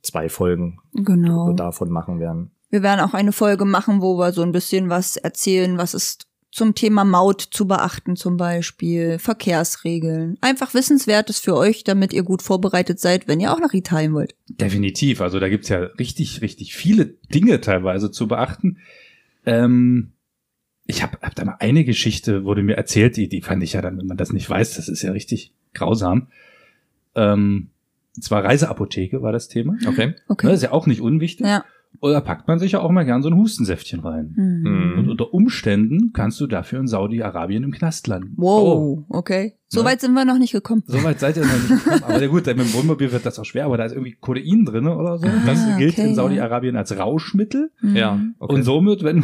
zwei 0.01 0.29
Folgen 0.29 0.79
Genau. 0.94 1.53
davon 1.53 1.89
machen 1.89 2.20
werden. 2.20 2.51
Wir 2.70 2.84
werden 2.84 3.00
auch 3.01 3.13
eine 3.13 3.32
Folge 3.32 3.65
machen, 3.65 4.01
wo 4.01 4.17
wir 4.17 4.34
so 4.34 4.41
ein 4.41 4.51
bisschen 4.51 4.89
was 4.89 5.15
erzählen, 5.15 5.77
was 5.77 5.94
ist 5.94 6.27
zum 6.57 6.73
Thema 6.73 7.05
Maut 7.05 7.39
zu 7.41 7.67
beachten 7.67 8.15
zum 8.15 8.35
Beispiel, 8.35 9.19
Verkehrsregeln. 9.19 10.39
Einfach 10.41 10.73
Wissenswertes 10.73 11.37
für 11.39 11.55
euch, 11.55 11.83
damit 11.83 12.13
ihr 12.13 12.23
gut 12.23 12.41
vorbereitet 12.41 12.99
seid, 12.99 13.27
wenn 13.27 13.39
ihr 13.39 13.53
auch 13.53 13.59
nach 13.59 13.75
Italien 13.75 14.15
wollt. 14.15 14.33
Definitiv. 14.49 15.21
Also 15.21 15.39
da 15.39 15.49
gibt's 15.49 15.69
ja 15.69 15.77
richtig, 15.99 16.41
richtig 16.41 16.73
viele 16.75 17.05
Dinge 17.31 17.61
teilweise 17.61 18.09
zu 18.09 18.27
beachten. 18.27 18.77
Ähm, 19.45 20.13
ich 20.87 21.03
habe 21.03 21.19
hab 21.21 21.35
da 21.35 21.45
mal 21.45 21.57
eine 21.59 21.83
Geschichte, 21.85 22.43
wurde 22.43 22.63
mir 22.63 22.75
erzählt, 22.75 23.17
die, 23.17 23.29
die 23.29 23.41
fand 23.43 23.62
ich 23.62 23.73
ja 23.73 23.82
dann, 23.84 23.99
wenn 23.99 24.08
man 24.08 24.17
das 24.17 24.34
nicht 24.34 24.49
weiß, 24.49 24.77
das 24.77 24.89
ist 24.89 25.03
ja 25.03 25.12
richtig 25.12 25.53
grausam. 25.75 26.27
Ähm, 27.13 27.69
und 28.15 28.23
zwar 28.23 28.43
Reiseapotheke 28.43 29.21
war 29.21 29.32
das 29.32 29.47
Thema. 29.47 29.77
Okay. 29.88 30.08
Ne, 30.08 30.15
Okay. 30.27 30.51
ist 30.51 30.63
ja 30.63 30.71
auch 30.71 30.88
nicht 30.88 31.01
unwichtig. 31.01 31.45
Ja. 31.45 31.65
Und 31.99 32.12
da 32.13 32.21
packt 32.21 32.47
man 32.47 32.60
sich 32.60 32.73
ja 32.73 32.79
auch 32.79 32.91
mal 32.91 33.03
gern 33.05 33.21
so 33.23 33.29
ein 33.29 33.36
Hustensäftchen 33.36 33.99
rein. 34.01 34.33
Hm. 34.36 34.62
Mhm. 34.62 34.99
Und 34.99 35.10
unter 35.10 35.33
Umständen 35.33 36.12
kannst 36.13 36.39
du 36.39 36.47
dafür 36.47 36.79
in 36.79 36.88
Saudi-Arabien 36.88 37.63
im 37.63 37.71
Knast 37.71 38.07
landen. 38.07 38.33
Wow, 38.38 39.05
okay. 39.10 39.53
So 39.69 39.83
weit 39.83 39.99
sind 39.99 40.13
wir 40.13 40.23
noch 40.23 40.39
nicht 40.39 40.53
gekommen. 40.53 40.83
Soweit 40.88 41.19
seid 41.19 41.36
ihr 41.38 41.43
noch 41.45 41.53
nicht 41.53 41.83
gekommen. 41.83 42.03
Aber 42.03 42.21
ja 42.21 42.27
gut, 42.27 42.45
mit 42.45 42.57
dem 42.60 42.73
Wohnmobil 42.73 43.12
wird 43.12 43.25
das 43.25 43.38
auch 43.38 43.43
schwer, 43.45 43.65
aber 43.65 43.75
da 43.77 43.83
ist 43.86 43.91
irgendwie 43.91 44.13
Kodein 44.13 44.63
drin 44.65 44.88
oder 44.88 45.17
so. 45.17 45.27
das 45.45 45.60
Ah, 45.60 45.77
gilt 45.77 45.93
okay, 45.93 46.10
in 46.10 46.15
Saudi-Arabien 46.15 46.75
als 46.77 46.97
Rauschmittel. 46.97 47.71
Hm. 47.79 47.95
Ja. 47.95 48.21
Okay. 48.39 48.55
Und 48.55 48.63
somit, 48.63 49.03
wenn 49.03 49.21
du 49.21 49.23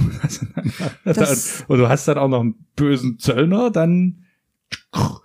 Das- 1.05 1.63
und 1.67 1.77
du 1.79 1.87
hast 1.87 2.07
dann 2.07 2.17
auch 2.17 2.27
noch 2.27 2.41
einen 2.41 2.55
bösen 2.75 3.19
Zöllner, 3.19 3.69
dann, 3.71 4.23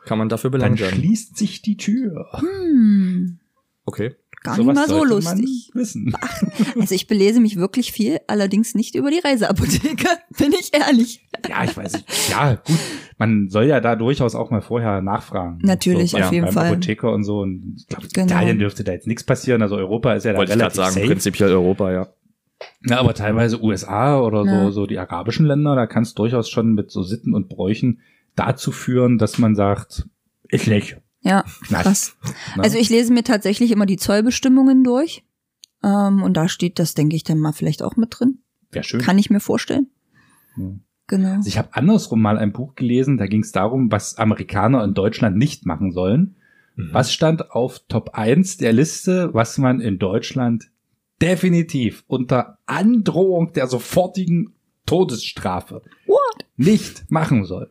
Kann 0.05 0.19
man 0.19 0.29
dafür 0.29 0.51
dann 0.51 0.61
belangt 0.61 0.81
werden. 0.81 0.95
schließt 0.95 1.37
sich 1.37 1.63
die 1.63 1.77
Tür. 1.77 2.27
Hm. 2.39 3.39
Okay. 3.85 4.15
Gar 4.43 4.53
nicht 4.57 4.63
Sowas 4.65 4.75
mal 4.77 4.89
so 4.89 5.05
lustig. 5.05 5.71
Wissen. 5.75 6.15
Also 6.79 6.95
ich 6.95 7.07
belese 7.09 7.41
mich 7.41 7.57
wirklich 7.57 7.91
viel, 7.93 8.21
allerdings 8.29 8.75
nicht 8.75 8.95
über 8.95 9.11
die 9.11 9.19
Reiseapotheke, 9.19 10.07
bin 10.39 10.53
ich 10.53 10.73
ehrlich. 10.73 11.27
Ja, 11.49 11.65
ich 11.65 11.77
weiß 11.77 11.93
nicht. 11.95 12.31
Ja, 12.31 12.55
gut. 12.55 12.77
Man 13.19 13.49
soll 13.51 13.65
ja 13.65 13.81
da 13.81 13.97
durchaus 13.97 14.35
auch 14.37 14.51
mal 14.51 14.61
vorher 14.63 15.03
nachfragen. 15.03 15.59
Natürlich, 15.63 16.13
so, 16.13 16.19
auf 16.19 16.33
jeden 16.33 16.45
beim 16.47 16.55
Fall. 16.55 16.67
Apotheker 16.69 17.13
und 17.13 17.25
so. 17.25 17.41
Und 17.41 17.75
ich 17.79 17.87
glaube, 17.89 18.07
Genau. 18.13 18.27
Italien 18.27 18.59
dürfte 18.61 18.85
da 18.85 18.93
jetzt 18.93 19.07
nichts 19.09 19.25
passieren. 19.25 19.61
Also 19.63 19.77
Europa 19.77 20.13
ist 20.15 20.25
ja 20.25 20.33
da 20.33 20.39
Wollte 20.39 20.53
ich 20.53 20.59
relativ 20.59 20.77
sagen, 20.77 20.95
safe. 20.95 21.07
prinzipiell 21.07 21.51
Europa, 21.51 21.93
ja. 21.93 22.09
Ja, 22.87 22.99
aber 23.01 23.15
teilweise 23.15 23.63
USA 23.63 24.21
oder 24.21 24.45
Ja. 24.45 24.65
so, 24.67 24.71
so 24.71 24.87
die 24.87 24.99
arabischen 24.99 25.47
Länder, 25.47 25.75
da 25.75 25.87
kann 25.87 26.05
es 26.05 26.15
durchaus 26.15 26.49
schon 26.49 26.75
mit 26.75 26.91
so 26.93 27.03
Sitten 27.03 27.35
und 27.35 27.49
Bräuchen 27.49 28.01
dazu 28.37 28.71
führen, 28.73 29.19
dass 29.19 29.39
man 29.39 29.55
sagt, 29.57 30.07
ich 30.49 30.67
leg. 30.67 31.01
Ja, 31.29 31.45
Na, 31.69 31.83
krass. 31.83 32.17
Also 32.57 32.79
ich 32.79 32.89
lese 32.89 33.13
mir 33.13 33.23
tatsächlich 33.23 33.71
immer 33.71 33.85
die 33.85 33.99
Zollbestimmungen 33.99 34.83
durch. 34.83 35.25
Ähm, 35.85 36.23
und 36.23 36.35
da 36.35 36.49
steht 36.49 36.79
das, 36.79 36.95
denke 36.95 37.17
ich, 37.17 37.23
dann 37.23 37.39
mal 37.39 37.53
vielleicht 37.53 37.83
auch 37.83 37.97
mit 37.97 38.19
drin. 38.19 38.39
Wäre 38.71 38.85
schön. 38.85 39.01
Kann 39.01 39.19
ich 39.19 39.29
mir 39.29 39.41
vorstellen. 39.41 39.89
Ja. 40.57 40.73
Genau. 41.07 41.37
Also 41.37 41.49
ich 41.49 41.59
habe 41.59 41.69
andersrum 41.73 42.21
mal 42.21 42.39
ein 42.39 42.53
Buch 42.53 42.75
gelesen, 42.75 43.17
da 43.17 43.27
ging 43.27 43.43
es 43.43 43.53
darum, 43.53 43.91
was 43.91 44.17
Amerikaner 44.17 44.85
in 44.85 44.95
Deutschland 44.95 45.37
nicht 45.37 45.65
machen 45.65 45.93
sollen. 45.93 46.37
Mhm. 46.77 46.91
Was 46.93 47.13
stand 47.13 47.51
auf 47.51 47.81
Top 47.89 48.11
1 48.15 48.59
der 48.59 48.73
Liste, 48.73 49.33
was 49.33 49.59
man 49.59 49.81
in 49.81 49.99
Deutschland 49.99 50.71
definitiv 51.21 52.05
unter 52.07 52.59
Androhung 52.67 53.53
der 53.53 53.67
sofortigen 53.67 54.55
Todesstrafe 54.87 55.83
What? 56.07 56.47
nicht 56.57 57.11
machen 57.11 57.45
soll? 57.45 57.71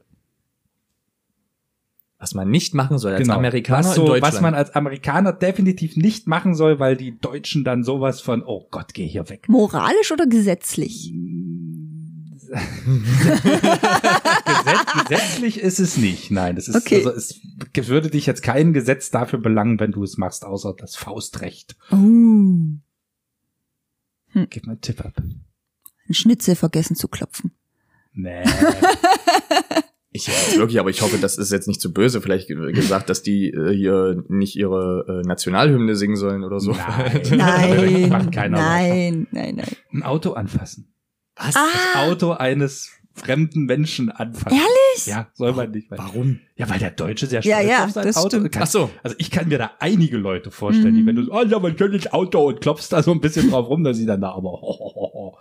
Was 2.19 2.33
man 2.33 2.49
nicht 2.49 2.73
machen 2.73 2.97
soll 2.97 3.13
als 3.13 3.29
Amerikaner 3.29 3.81
Genau. 3.83 3.89
was, 3.89 3.95
so, 3.95 4.01
in 4.01 4.07
Deutschland. 4.07 4.33
was 4.33 4.41
man 4.41 4.53
als 4.55 4.71
Amerikaner 4.75 5.33
definitiv 5.33 5.95
nicht 5.97 6.25
machen 6.27 6.55
soll, 6.55 6.79
weil 6.79 6.97
die 6.97 7.17
Deutschen 7.19 7.63
dann 7.63 7.83
sowas 7.83 8.21
von, 8.21 8.41
oh 8.43 8.67
Gott, 8.71 8.93
geh 8.95 9.05
hier 9.07 9.29
weg. 9.29 9.47
Moralisch 9.49 10.11
oder 10.11 10.25
gesetzlich? 10.25 11.13
Gesetz, 14.45 14.93
gesetzlich 15.03 15.59
ist 15.59 15.79
es 15.79 15.97
nicht. 15.97 16.31
Nein, 16.31 16.55
das 16.55 16.67
ist, 16.69 16.75
Okay. 16.77 16.95
also 17.05 17.11
es 17.11 17.39
würde 17.87 18.09
dich 18.09 18.25
jetzt 18.25 18.41
kein 18.41 18.73
Gesetz 18.73 19.11
dafür 19.11 19.39
belangen, 19.39 19.79
wenn 19.79 19.91
du 19.91 20.01
es 20.03 20.17
machst, 20.17 20.45
außer 20.45 20.73
das 20.77 20.95
Faustrecht. 20.95 21.75
Oh. 21.91 21.97
Gib 24.49 24.65
mal 24.65 24.71
einen 24.73 24.81
Tipp 24.81 25.03
ab. 25.03 25.13
Ein 25.17 26.13
Schnitzel 26.13 26.55
vergessen 26.55 26.95
zu 26.95 27.07
klopfen. 27.09 27.51
Nee. 28.13 28.43
Ich 30.17 30.27
jetzt 30.27 30.57
wirklich, 30.57 30.79
aber 30.79 30.89
ich 30.89 31.01
hoffe, 31.01 31.17
das 31.19 31.37
ist 31.37 31.51
jetzt 31.51 31.67
nicht 31.67 31.79
zu 31.81 31.93
böse. 31.93 32.21
Vielleicht 32.21 32.47
ge- 32.47 32.71
gesagt, 32.71 33.09
dass 33.09 33.21
die 33.23 33.49
äh, 33.51 33.73
hier 33.75 34.23
nicht 34.27 34.55
ihre 34.55 35.21
äh, 35.23 35.27
Nationalhymne 35.27 35.95
singen 35.95 36.15
sollen 36.17 36.43
oder 36.43 36.59
so. 36.59 36.71
Nein. 36.71 37.21
Nein, 37.37 38.09
Macht 38.09 38.31
keiner 38.31 38.57
nein, 38.57 39.27
nein, 39.31 39.55
nein. 39.55 39.67
Ein 39.93 40.03
Auto 40.03 40.33
anfassen. 40.33 40.93
Was? 41.35 41.55
Ah, 41.55 41.65
Das 41.93 42.03
Auto 42.09 42.31
eines 42.31 42.91
fremden 43.13 43.65
Menschen 43.65 44.11
anfassen. 44.11 44.57
Ehrlich? 44.57 45.05
Ja, 45.07 45.27
soll 45.33 45.51
man 45.53 45.71
nicht. 45.71 45.89
Weil, 45.89 45.97
Warum? 45.97 46.39
ja, 46.55 46.69
weil 46.69 46.77
der 46.79 46.91
Deutsche 46.91 47.25
sehr 47.25 47.41
Ja, 47.41 47.57
stolz 47.57 47.69
ja, 47.71 47.85
auf 47.85 47.91
sein 47.91 48.05
das 48.05 48.17
Auto 48.17 48.29
stimmt. 48.37 48.51
kann. 48.51 48.63
Ach 48.63 48.67
so. 48.67 48.89
Also 49.01 49.15
ich 49.19 49.31
kann 49.31 49.47
mir 49.47 49.57
da 49.57 49.71
einige 49.79 50.17
Leute 50.17 50.51
vorstellen, 50.51 50.93
die 50.93 51.01
Mhm. 51.01 51.07
wenn 51.07 51.15
du 51.15 51.23
so, 51.25 51.31
oh 51.33 51.43
ja, 51.43 51.57
mein 51.59 51.75
schönes 51.77 52.11
Auto 52.13 52.47
und 52.47 52.61
klopfst 52.61 52.89
da 52.91 53.01
so 53.01 53.11
ein 53.11 53.19
bisschen 53.21 53.49
drauf 53.49 53.69
rum, 53.69 53.83
dann 53.83 53.93
sie 53.95 54.05
dann 54.05 54.21
da 54.21 54.31
aber 54.33 54.49
ho, 54.51 54.61
ho, 54.61 54.93
ho, 54.95 55.11
ho. 55.13 55.37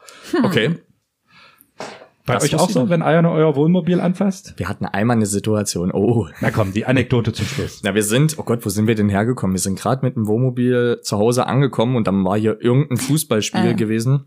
Okay. 0.46 0.76
Bei 2.26 2.34
Das 2.34 2.44
euch 2.44 2.56
auch 2.56 2.68
so, 2.68 2.88
wenn 2.88 3.02
einer 3.02 3.30
euer 3.30 3.54
Wohnmobil 3.54 4.00
anfasst? 4.00 4.54
Wir 4.56 4.68
hatten 4.68 4.84
einmal 4.84 5.16
eine 5.16 5.26
Situation, 5.26 5.92
oh. 5.92 6.26
Na 6.40 6.50
komm, 6.50 6.72
die 6.72 6.84
Anekdote 6.84 7.32
zum 7.32 7.46
Schluss. 7.46 7.80
Na, 7.84 7.94
wir 7.94 8.02
sind, 8.02 8.36
oh 8.38 8.42
Gott, 8.42 8.66
wo 8.66 8.68
sind 8.68 8.88
wir 8.88 8.96
denn 8.96 9.08
hergekommen? 9.08 9.54
Wir 9.54 9.60
sind 9.60 9.78
gerade 9.78 10.04
mit 10.04 10.16
dem 10.16 10.26
Wohnmobil 10.26 10.98
zu 11.02 11.18
Hause 11.18 11.46
angekommen 11.46 11.94
und 11.96 12.06
dann 12.08 12.24
war 12.24 12.36
hier 12.36 12.60
irgendein 12.60 12.96
Fußballspiel 12.98 13.70
Ah. 13.70 13.72
gewesen, 13.74 14.24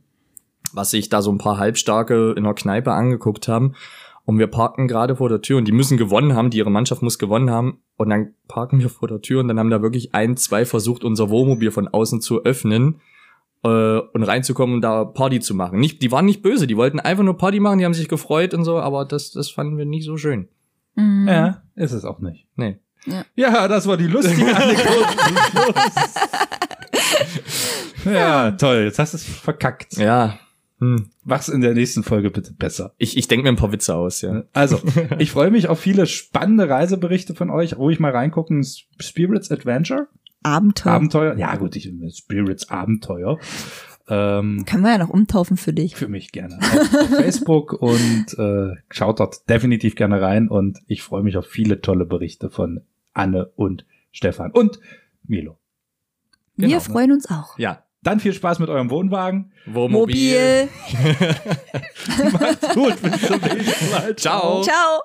was 0.72 0.92
sich 0.92 1.10
da 1.10 1.22
so 1.22 1.32
ein 1.32 1.38
paar 1.40 1.58
Halbstarke 1.58 2.34
in 2.38 2.46
der 2.46 2.54
Kneipe 2.54 2.94
angeguckt 2.94 3.48
haben. 3.50 3.74
Und 4.26 4.38
wir 4.38 4.48
parken 4.48 4.88
gerade 4.88 5.16
vor 5.16 5.28
der 5.28 5.42
Tür 5.42 5.58
und 5.58 5.68
die 5.68 5.72
müssen 5.72 5.98
gewonnen 5.98 6.36
haben, 6.36 6.52
die 6.52 6.60
ihre 6.60 6.70
Mannschaft 6.70 7.02
muss 7.02 7.18
gewonnen 7.18 7.50
haben. 7.50 7.80
Und 7.98 8.10
dann 8.12 8.36
parken 8.48 8.80
wir 8.80 8.90
vor 8.90 9.08
der 9.08 9.22
Tür 9.22 9.40
und 9.42 9.48
dann 9.48 9.58
haben 9.60 9.72
da 9.72 9.82
wirklich 9.82 10.14
ein, 10.14 10.38
zwei 10.38 10.66
versucht, 10.66 11.04
unser 11.04 11.30
Wohnmobil 11.32 11.72
von 11.72 11.88
außen 11.88 12.22
zu 12.22 12.44
öffnen. 12.44 13.02
Äh, 13.64 14.00
und 14.00 14.24
reinzukommen 14.24 14.76
und 14.76 14.82
da 14.82 15.06
Party 15.06 15.40
zu 15.40 15.56
machen. 15.56 15.80
Nicht, 15.80 16.02
die 16.02 16.12
waren 16.12 16.26
nicht 16.26 16.42
böse, 16.42 16.68
die 16.68 16.78
wollten 16.78 17.00
einfach 17.00 17.24
nur 17.24 17.38
Party 17.38 17.60
machen, 17.60 17.80
die 17.80 17.86
haben 17.86 17.94
sich 17.94 18.08
gefreut 18.08 18.54
und 18.54 18.64
so, 18.64 18.80
aber 18.80 19.06
das, 19.06 19.32
das 19.32 19.50
fanden 19.50 19.78
wir 19.78 19.86
nicht 19.86 20.06
so 20.06 20.18
schön. 20.18 20.48
Mhm. 20.96 21.28
Ja, 21.28 21.64
ist 21.76 21.92
es 21.92 22.06
auch 22.06 22.20
nicht. 22.20 22.48
Nee. 22.56 22.80
Ja, 23.36 23.68
das 23.68 23.88
war 23.88 23.98
die 23.98 24.08
lustige 24.08 24.46
Anekdote. 24.56 25.08
Ja, 28.06 28.52
toll. 28.52 28.84
Jetzt 28.84 29.00
hast 29.00 29.14
du 29.14 29.18
es 29.18 29.24
verkackt. 29.24 29.98
Ja. 29.98 30.40
Hm. 30.80 31.10
Mach's 31.26 31.50
in 31.50 31.60
der 31.60 31.74
nächsten 31.74 32.04
Folge 32.04 32.32
bitte 32.32 32.54
besser. 32.54 32.94
Ich, 32.98 33.18
ich 33.18 33.28
denke 33.28 33.44
mir 33.44 33.50
ein 33.50 33.58
paar 33.58 33.74
Witze 33.74 33.96
aus, 33.96 34.22
ja. 34.22 34.44
Also, 34.54 34.80
ich 35.20 35.32
freue 35.32 35.52
mich 35.52 35.68
auf 35.68 35.80
viele 35.80 36.08
spannende 36.08 36.70
Reiseberichte 36.70 37.36
von 37.36 37.50
euch. 37.50 37.78
Ruhig 37.78 38.00
mal 38.00 38.12
reingucken. 38.12 38.66
Spirits 39.00 39.52
Adventure. 39.52 40.08
Abenteuer. 40.44 40.94
Abenteuer. 40.94 41.38
Ja, 41.38 41.56
gut, 41.56 41.76
ich 41.76 41.92
Spirits 42.12 42.70
Abenteuer. 42.70 43.38
Ähm, 44.10 44.66
Können 44.66 44.84
wir 44.84 44.92
ja 44.92 44.98
noch 44.98 45.10
umtaufen 45.10 45.56
für 45.56 45.72
dich. 45.72 45.96
für 45.96 46.08
mich 46.08 46.32
gerne. 46.32 46.58
Auf, 46.58 46.94
auf 46.94 47.10
Facebook 47.10 47.74
und 47.82 48.26
äh, 48.38 48.76
schaut 48.90 49.20
dort 49.20 49.48
definitiv 49.50 49.96
gerne 49.96 50.22
rein 50.22 50.48
und 50.48 50.80
ich 50.88 51.04
freue 51.04 51.22
mich 51.22 51.38
auf 51.38 51.46
viele 51.46 51.82
tolle 51.82 52.06
Berichte 52.06 52.50
von 52.50 52.82
Anne 53.14 53.52
und 53.56 53.86
Stefan 54.12 54.52
und 54.52 54.80
Milo. 55.28 55.60
Genau, 56.58 56.70
wir 56.70 56.76
ne? 56.76 56.82
freuen 56.82 57.12
uns 57.12 57.30
auch. 57.30 57.58
Ja. 57.60 57.84
Dann 58.02 58.22
viel 58.22 58.34
Spaß 58.34 58.60
mit 58.60 58.70
eurem 58.70 58.90
Wohnwagen. 58.90 59.52
Wohnmobil. 59.66 60.70
Mobil. 60.70 60.70
Macht's 62.32 62.74
gut, 62.74 63.02
bis 63.02 63.22
zum 63.28 63.42
nächsten 63.42 63.92
Mal. 63.92 64.16
Ciao. 64.16 64.62
Ciao. 64.62 65.02